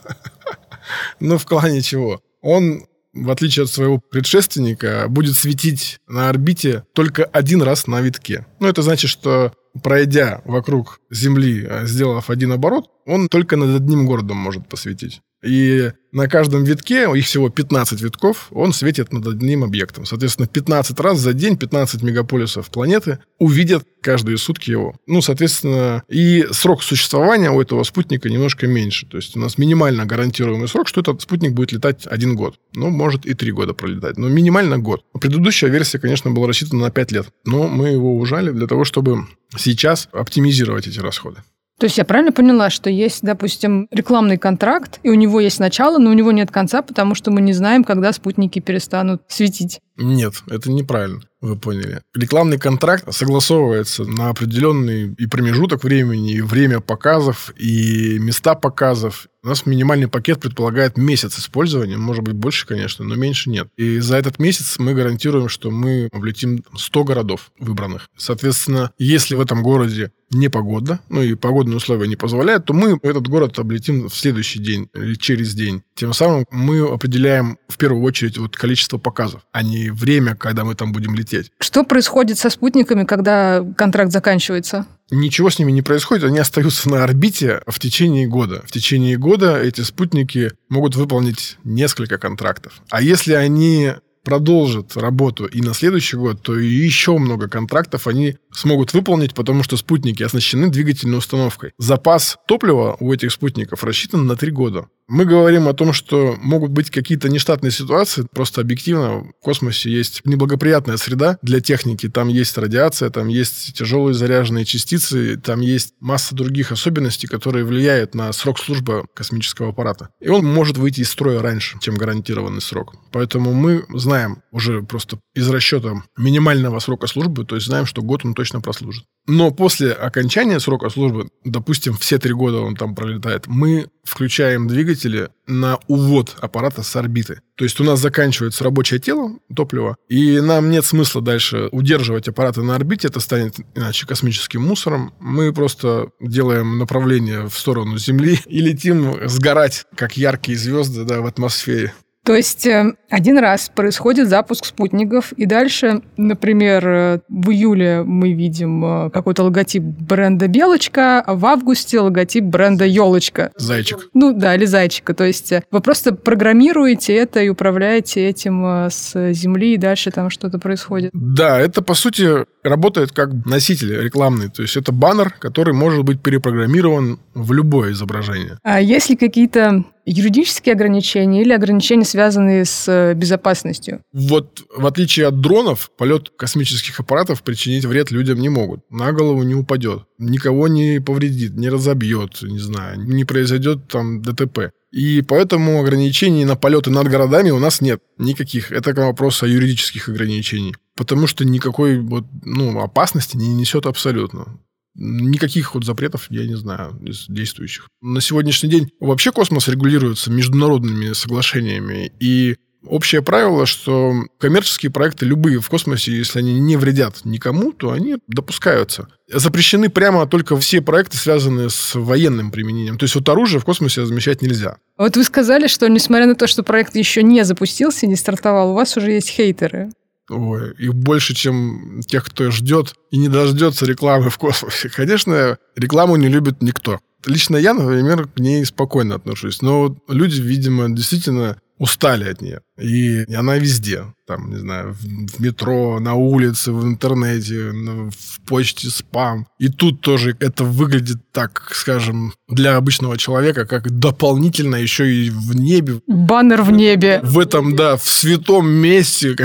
Но 1.20 1.38
в 1.38 1.46
плане 1.46 1.82
чего? 1.82 2.20
Он, 2.40 2.86
в 3.12 3.30
отличие 3.30 3.64
от 3.64 3.70
своего 3.70 3.98
предшественника, 3.98 5.06
будет 5.08 5.36
светить 5.36 6.00
на 6.08 6.28
орбите 6.28 6.84
только 6.94 7.24
один 7.24 7.62
раз 7.62 7.86
на 7.86 8.00
витке. 8.00 8.46
Ну, 8.60 8.68
это 8.68 8.82
значит, 8.82 9.10
что 9.10 9.52
пройдя 9.82 10.40
вокруг 10.44 11.00
Земли, 11.10 11.66
а, 11.68 11.84
сделав 11.84 12.30
один 12.30 12.52
оборот, 12.52 12.90
он 13.06 13.28
только 13.28 13.56
над 13.56 13.76
одним 13.76 14.06
городом 14.06 14.38
может 14.38 14.68
посветить. 14.68 15.20
И 15.42 15.92
на 16.10 16.26
каждом 16.26 16.64
витке, 16.64 17.06
их 17.14 17.26
всего 17.26 17.48
15 17.48 18.00
витков, 18.00 18.48
он 18.50 18.72
светит 18.72 19.12
над 19.12 19.26
одним 19.26 19.62
объектом. 19.62 20.04
Соответственно, 20.04 20.48
15 20.48 20.98
раз 21.00 21.18
за 21.18 21.32
день 21.32 21.56
15 21.56 22.02
мегаполисов 22.02 22.70
планеты 22.70 23.18
увидят 23.38 23.84
каждые 24.00 24.38
сутки 24.38 24.70
его. 24.70 24.96
Ну, 25.06 25.20
соответственно, 25.20 26.02
и 26.08 26.46
срок 26.50 26.82
существования 26.82 27.50
у 27.50 27.60
этого 27.60 27.82
спутника 27.84 28.28
немножко 28.30 28.66
меньше. 28.66 29.06
То 29.06 29.18
есть 29.18 29.36
у 29.36 29.40
нас 29.40 29.58
минимально 29.58 30.06
гарантируемый 30.06 30.68
срок, 30.68 30.88
что 30.88 31.00
этот 31.00 31.20
спутник 31.22 31.52
будет 31.52 31.72
летать 31.72 32.06
один 32.06 32.34
год. 32.34 32.58
Ну, 32.74 32.90
может 32.90 33.26
и 33.26 33.34
три 33.34 33.52
года 33.52 33.74
пролетать. 33.74 34.16
Но 34.16 34.28
минимально 34.28 34.78
год. 34.78 35.04
Предыдущая 35.20 35.68
версия, 35.68 35.98
конечно, 35.98 36.30
была 36.30 36.48
рассчитана 36.48 36.86
на 36.86 36.90
5 36.90 37.12
лет. 37.12 37.26
Но 37.44 37.68
мы 37.68 37.88
его 37.88 38.16
ужали 38.16 38.50
для 38.50 38.66
того, 38.66 38.84
чтобы 38.84 39.26
сейчас 39.56 40.08
оптимизировать 40.12 40.86
эти 40.86 41.00
расходы. 41.00 41.42
То 41.78 41.84
есть 41.84 41.96
я 41.96 42.04
правильно 42.04 42.32
поняла, 42.32 42.70
что 42.70 42.90
есть, 42.90 43.22
допустим, 43.22 43.86
рекламный 43.92 44.36
контракт, 44.36 44.98
и 45.04 45.10
у 45.10 45.14
него 45.14 45.38
есть 45.38 45.60
начало, 45.60 45.98
но 45.98 46.10
у 46.10 46.12
него 46.12 46.32
нет 46.32 46.50
конца, 46.50 46.82
потому 46.82 47.14
что 47.14 47.30
мы 47.30 47.40
не 47.40 47.52
знаем, 47.52 47.84
когда 47.84 48.12
спутники 48.12 48.58
перестанут 48.58 49.22
светить? 49.28 49.80
Нет, 49.96 50.34
это 50.48 50.70
неправильно, 50.72 51.20
вы 51.40 51.56
поняли. 51.56 52.02
Рекламный 52.16 52.58
контракт 52.58 53.12
согласовывается 53.14 54.04
на 54.04 54.30
определенный 54.30 55.14
и 55.14 55.26
промежуток 55.26 55.84
времени, 55.84 56.32
и 56.32 56.40
время 56.40 56.80
показов, 56.80 57.52
и 57.56 58.18
места 58.18 58.56
показов, 58.56 59.28
у 59.48 59.50
нас 59.50 59.64
минимальный 59.64 60.08
пакет 60.08 60.40
предполагает 60.40 60.98
месяц 60.98 61.38
использования, 61.38 61.96
может 61.96 62.22
быть 62.22 62.34
больше, 62.34 62.66
конечно, 62.66 63.02
но 63.02 63.14
меньше 63.14 63.48
нет. 63.48 63.68
И 63.78 63.98
за 63.98 64.18
этот 64.18 64.38
месяц 64.38 64.78
мы 64.78 64.92
гарантируем, 64.92 65.48
что 65.48 65.70
мы 65.70 66.10
облетим 66.12 66.62
100 66.76 67.04
городов 67.04 67.50
выбранных. 67.58 68.10
Соответственно, 68.14 68.92
если 68.98 69.34
в 69.34 69.40
этом 69.40 69.62
городе 69.62 70.12
непогода, 70.30 71.00
ну 71.08 71.22
и 71.22 71.34
погодные 71.34 71.78
условия 71.78 72.06
не 72.06 72.16
позволяют, 72.16 72.66
то 72.66 72.74
мы 72.74 72.98
этот 73.02 73.26
город 73.26 73.58
облетим 73.58 74.10
в 74.10 74.14
следующий 74.14 74.58
день 74.58 74.90
или 74.94 75.14
через 75.14 75.54
день. 75.54 75.82
Тем 75.94 76.12
самым 76.12 76.44
мы 76.50 76.80
определяем 76.80 77.56
в 77.68 77.78
первую 77.78 78.02
очередь 78.02 78.36
вот 78.36 78.54
количество 78.54 78.98
показов, 78.98 79.40
а 79.52 79.62
не 79.62 79.88
время, 79.88 80.36
когда 80.36 80.66
мы 80.66 80.74
там 80.74 80.92
будем 80.92 81.14
лететь. 81.14 81.50
Что 81.58 81.84
происходит 81.84 82.36
со 82.36 82.50
спутниками, 82.50 83.04
когда 83.04 83.64
контракт 83.78 84.12
заканчивается? 84.12 84.86
Ничего 85.10 85.50
с 85.50 85.58
ними 85.58 85.72
не 85.72 85.82
происходит, 85.82 86.24
они 86.24 86.38
остаются 86.38 86.88
на 86.88 87.04
орбите 87.04 87.62
в 87.66 87.78
течение 87.78 88.26
года. 88.26 88.62
В 88.66 88.72
течение 88.72 89.16
года 89.16 89.60
эти 89.60 89.80
спутники 89.80 90.52
могут 90.68 90.96
выполнить 90.96 91.56
несколько 91.64 92.18
контрактов. 92.18 92.82
А 92.90 93.00
если 93.02 93.34
они 93.34 93.92
продолжат 94.24 94.96
работу 94.96 95.46
и 95.46 95.62
на 95.62 95.72
следующий 95.72 96.16
год, 96.16 96.42
то 96.42 96.58
еще 96.58 97.16
много 97.16 97.48
контрактов 97.48 98.06
они 98.06 98.36
смогут 98.58 98.92
выполнить, 98.92 99.34
потому 99.34 99.62
что 99.62 99.76
спутники 99.76 100.22
оснащены 100.22 100.68
двигательной 100.68 101.18
установкой. 101.18 101.72
Запас 101.78 102.36
топлива 102.46 102.96
у 103.00 103.12
этих 103.12 103.32
спутников 103.32 103.84
рассчитан 103.84 104.26
на 104.26 104.36
3 104.36 104.50
года. 104.50 104.88
Мы 105.08 105.24
говорим 105.24 105.68
о 105.68 105.72
том, 105.72 105.94
что 105.94 106.36
могут 106.38 106.70
быть 106.70 106.90
какие-то 106.90 107.30
нештатные 107.30 107.70
ситуации. 107.70 108.26
Просто 108.30 108.60
объективно 108.60 109.20
в 109.20 109.32
космосе 109.40 109.90
есть 109.90 110.20
неблагоприятная 110.26 110.98
среда 110.98 111.38
для 111.40 111.60
техники. 111.60 112.10
Там 112.10 112.28
есть 112.28 112.58
радиация, 112.58 113.08
там 113.08 113.28
есть 113.28 113.72
тяжелые 113.72 114.12
заряженные 114.12 114.66
частицы, 114.66 115.38
там 115.38 115.60
есть 115.60 115.94
масса 116.00 116.34
других 116.34 116.72
особенностей, 116.72 117.26
которые 117.26 117.64
влияют 117.64 118.14
на 118.14 118.30
срок 118.32 118.58
службы 118.58 119.06
космического 119.14 119.70
аппарата. 119.70 120.10
И 120.20 120.28
он 120.28 120.44
может 120.44 120.76
выйти 120.76 121.00
из 121.00 121.08
строя 121.08 121.40
раньше, 121.40 121.78
чем 121.80 121.94
гарантированный 121.94 122.60
срок. 122.60 122.94
Поэтому 123.10 123.54
мы 123.54 123.86
знаем 123.94 124.42
уже 124.52 124.82
просто 124.82 125.18
из 125.34 125.48
расчета 125.48 126.02
минимального 126.18 126.80
срока 126.80 127.06
службы, 127.06 127.46
то 127.46 127.54
есть 127.54 127.66
знаем, 127.66 127.86
что 127.86 128.02
год 128.02 128.26
он 128.26 128.34
точно 128.34 128.47
прослужит. 128.60 129.04
Но 129.28 129.50
после 129.50 129.92
окончания 129.92 130.58
срока 130.58 130.88
службы, 130.88 131.28
допустим, 131.44 131.94
все 131.98 132.18
три 132.18 132.32
года 132.32 132.60
он 132.60 132.74
там 132.74 132.94
пролетает, 132.94 133.46
мы 133.46 133.88
включаем 134.02 134.66
двигатели 134.68 135.28
на 135.46 135.78
увод 135.86 136.34
аппарата 136.40 136.82
с 136.82 136.96
орбиты. 136.96 137.42
То 137.54 137.64
есть 137.64 137.78
у 137.78 137.84
нас 137.84 138.00
заканчивается 138.00 138.64
рабочее 138.64 139.00
тело 139.00 139.38
топлива, 139.54 139.96
и 140.08 140.40
нам 140.40 140.70
нет 140.70 140.86
смысла 140.86 141.20
дальше 141.20 141.68
удерживать 141.72 142.26
аппараты 142.26 142.62
на 142.62 142.74
орбите, 142.74 143.08
это 143.08 143.20
станет 143.20 143.56
иначе 143.74 144.06
космическим 144.06 144.62
мусором. 144.62 145.12
Мы 145.20 145.52
просто 145.52 146.08
делаем 146.20 146.78
направление 146.78 147.48
в 147.48 147.58
сторону 147.58 147.98
Земли 147.98 148.40
и 148.46 148.60
летим 148.62 149.28
сгорать, 149.28 149.84
как 149.94 150.16
яркие 150.16 150.56
звезды 150.56 151.04
да, 151.04 151.20
в 151.20 151.26
атмосфере. 151.26 151.92
То 152.28 152.34
есть 152.34 152.66
э, 152.66 152.92
один 153.08 153.38
раз 153.38 153.70
происходит 153.74 154.28
запуск 154.28 154.66
спутников, 154.66 155.32
и 155.32 155.46
дальше, 155.46 156.02
например, 156.18 156.86
э, 156.86 157.20
в 157.30 157.50
июле 157.50 158.02
мы 158.02 158.34
видим 158.34 158.84
э, 158.84 159.10
какой-то 159.10 159.44
логотип 159.44 159.82
бренда 159.82 160.46
«Белочка», 160.46 161.22
а 161.22 161.34
в 161.34 161.46
августе 161.46 162.00
логотип 162.00 162.44
бренда 162.44 162.84
«Елочка». 162.84 163.50
Зайчик. 163.56 164.10
Ну 164.12 164.34
да, 164.34 164.56
или 164.56 164.66
«Зайчика». 164.66 165.14
То 165.14 165.24
есть 165.24 165.54
вы 165.70 165.80
просто 165.80 166.14
программируете 166.14 167.14
это 167.14 167.40
и 167.40 167.48
управляете 167.48 168.28
этим 168.28 168.90
с 168.90 169.32
Земли, 169.32 169.72
и 169.72 169.78
дальше 169.78 170.10
там 170.10 170.28
что-то 170.28 170.58
происходит. 170.58 171.12
Да, 171.14 171.58
это, 171.58 171.80
по 171.80 171.94
сути, 171.94 172.44
работает 172.62 173.12
как 173.12 173.30
носитель 173.46 174.02
рекламный. 174.02 174.50
То 174.50 174.60
есть 174.60 174.76
это 174.76 174.92
баннер, 174.92 175.30
который 175.30 175.72
может 175.72 176.04
быть 176.04 176.20
перепрограммирован 176.20 177.20
в 177.32 177.52
любое 177.54 177.92
изображение. 177.92 178.58
А 178.62 178.82
есть 178.82 179.08
ли 179.08 179.16
какие-то 179.16 179.84
юридические 180.10 180.74
ограничения 180.74 181.42
или 181.42 181.52
ограничения, 181.52 182.04
связанные 182.04 182.64
с 182.64 182.88
э, 182.88 183.14
безопасностью? 183.14 184.02
Вот 184.12 184.62
в 184.74 184.86
отличие 184.86 185.26
от 185.26 185.40
дронов, 185.40 185.90
полет 185.96 186.30
космических 186.36 186.98
аппаратов 187.00 187.42
причинить 187.42 187.84
вред 187.84 188.10
людям 188.10 188.40
не 188.40 188.48
могут. 188.48 188.80
На 188.90 189.12
голову 189.12 189.42
не 189.42 189.54
упадет, 189.54 190.04
никого 190.18 190.68
не 190.68 191.00
повредит, 191.00 191.56
не 191.56 191.68
разобьет, 191.68 192.42
не 192.42 192.58
знаю, 192.58 193.00
не 193.00 193.24
произойдет 193.24 193.88
там 193.88 194.22
ДТП. 194.22 194.70
И 194.90 195.20
поэтому 195.22 195.80
ограничений 195.80 196.44
на 196.44 196.56
полеты 196.56 196.90
над 196.90 197.08
городами 197.08 197.50
у 197.50 197.58
нас 197.58 197.80
нет 197.80 198.00
никаких. 198.16 198.72
Это 198.72 198.94
вопрос 198.94 199.42
о 199.42 199.46
юридических 199.46 200.08
ограничений. 200.08 200.74
Потому 200.96 201.26
что 201.26 201.44
никакой 201.44 201.98
вот, 201.98 202.24
ну, 202.42 202.80
опасности 202.80 203.36
не 203.36 203.54
несет 203.54 203.86
абсолютно. 203.86 204.58
Никаких 205.00 205.74
вот 205.74 205.84
запретов 205.84 206.26
я 206.28 206.44
не 206.44 206.56
знаю 206.56 206.98
из 207.06 207.26
действующих. 207.28 207.88
На 208.02 208.20
сегодняшний 208.20 208.68
день 208.68 208.90
вообще 208.98 209.30
космос 209.30 209.68
регулируется 209.68 210.30
международными 210.32 211.12
соглашениями. 211.12 212.10
И 212.18 212.56
общее 212.84 213.22
правило, 213.22 213.64
что 213.64 214.12
коммерческие 214.38 214.90
проекты 214.90 215.24
любые 215.24 215.60
в 215.60 215.68
космосе, 215.68 216.12
если 216.12 216.40
они 216.40 216.58
не 216.58 216.76
вредят 216.76 217.24
никому, 217.24 217.72
то 217.72 217.92
они 217.92 218.16
допускаются. 218.26 219.06
Запрещены 219.32 219.88
прямо 219.88 220.26
только 220.26 220.58
все 220.58 220.80
проекты, 220.80 221.16
связанные 221.16 221.70
с 221.70 221.94
военным 221.94 222.50
применением. 222.50 222.98
То 222.98 223.04
есть 223.04 223.14
вот 223.14 223.28
оружие 223.28 223.60
в 223.60 223.64
космосе 223.64 224.02
размещать 224.02 224.42
нельзя. 224.42 224.78
Вот 224.96 225.16
вы 225.16 225.22
сказали, 225.22 225.68
что 225.68 225.88
несмотря 225.88 226.26
на 226.26 226.34
то, 226.34 226.48
что 226.48 226.64
проект 226.64 226.96
еще 226.96 227.22
не 227.22 227.44
запустился, 227.44 228.08
не 228.08 228.16
стартовал, 228.16 228.72
у 228.72 228.74
вас 228.74 228.96
уже 228.96 229.12
есть 229.12 229.28
хейтеры. 229.28 229.90
Ой, 230.28 230.74
их 230.78 230.94
больше, 230.94 231.34
чем 231.34 232.00
тех, 232.06 232.24
кто 232.24 232.50
ждет 232.50 232.94
и 233.10 233.16
не 233.16 233.28
дождется 233.28 233.86
рекламы 233.86 234.30
в 234.30 234.38
космосе. 234.38 234.88
Конечно, 234.88 235.58
рекламу 235.74 236.16
не 236.16 236.28
любит 236.28 236.62
никто. 236.62 237.00
Лично 237.26 237.56
я, 237.56 237.74
например, 237.74 238.28
к 238.28 238.38
ней 238.38 238.64
спокойно 238.64 239.14
отношусь. 239.14 239.62
Но 239.62 239.96
люди, 240.08 240.40
видимо, 240.40 240.88
действительно 240.90 241.58
устали 241.78 242.28
от 242.30 242.42
нее. 242.42 242.60
И 242.78 243.24
она 243.34 243.56
везде. 243.56 244.04
Там, 244.26 244.50
не 244.50 244.56
знаю, 244.56 244.94
в 244.94 245.40
метро, 245.40 246.00
на 246.00 246.14
улице, 246.14 246.72
в 246.72 246.84
интернете, 246.84 247.70
в 247.70 248.40
почте, 248.46 248.90
спам. 248.90 249.46
И 249.58 249.68
тут 249.68 250.00
тоже 250.00 250.36
это 250.40 250.64
выглядит 250.64 251.18
так, 251.32 251.70
скажем, 251.72 252.34
для 252.48 252.76
обычного 252.76 253.16
человека, 253.16 253.64
как 253.64 253.90
дополнительно 253.90 254.76
еще 254.76 255.10
и 255.10 255.30
в 255.30 255.56
небе. 255.56 256.00
Баннер 256.06 256.62
в 256.62 256.70
небе. 256.70 257.20
В 257.22 257.38
этом, 257.38 257.74
да, 257.74 257.96
в 257.96 258.06
святом 258.08 258.68
месте. 258.68 259.36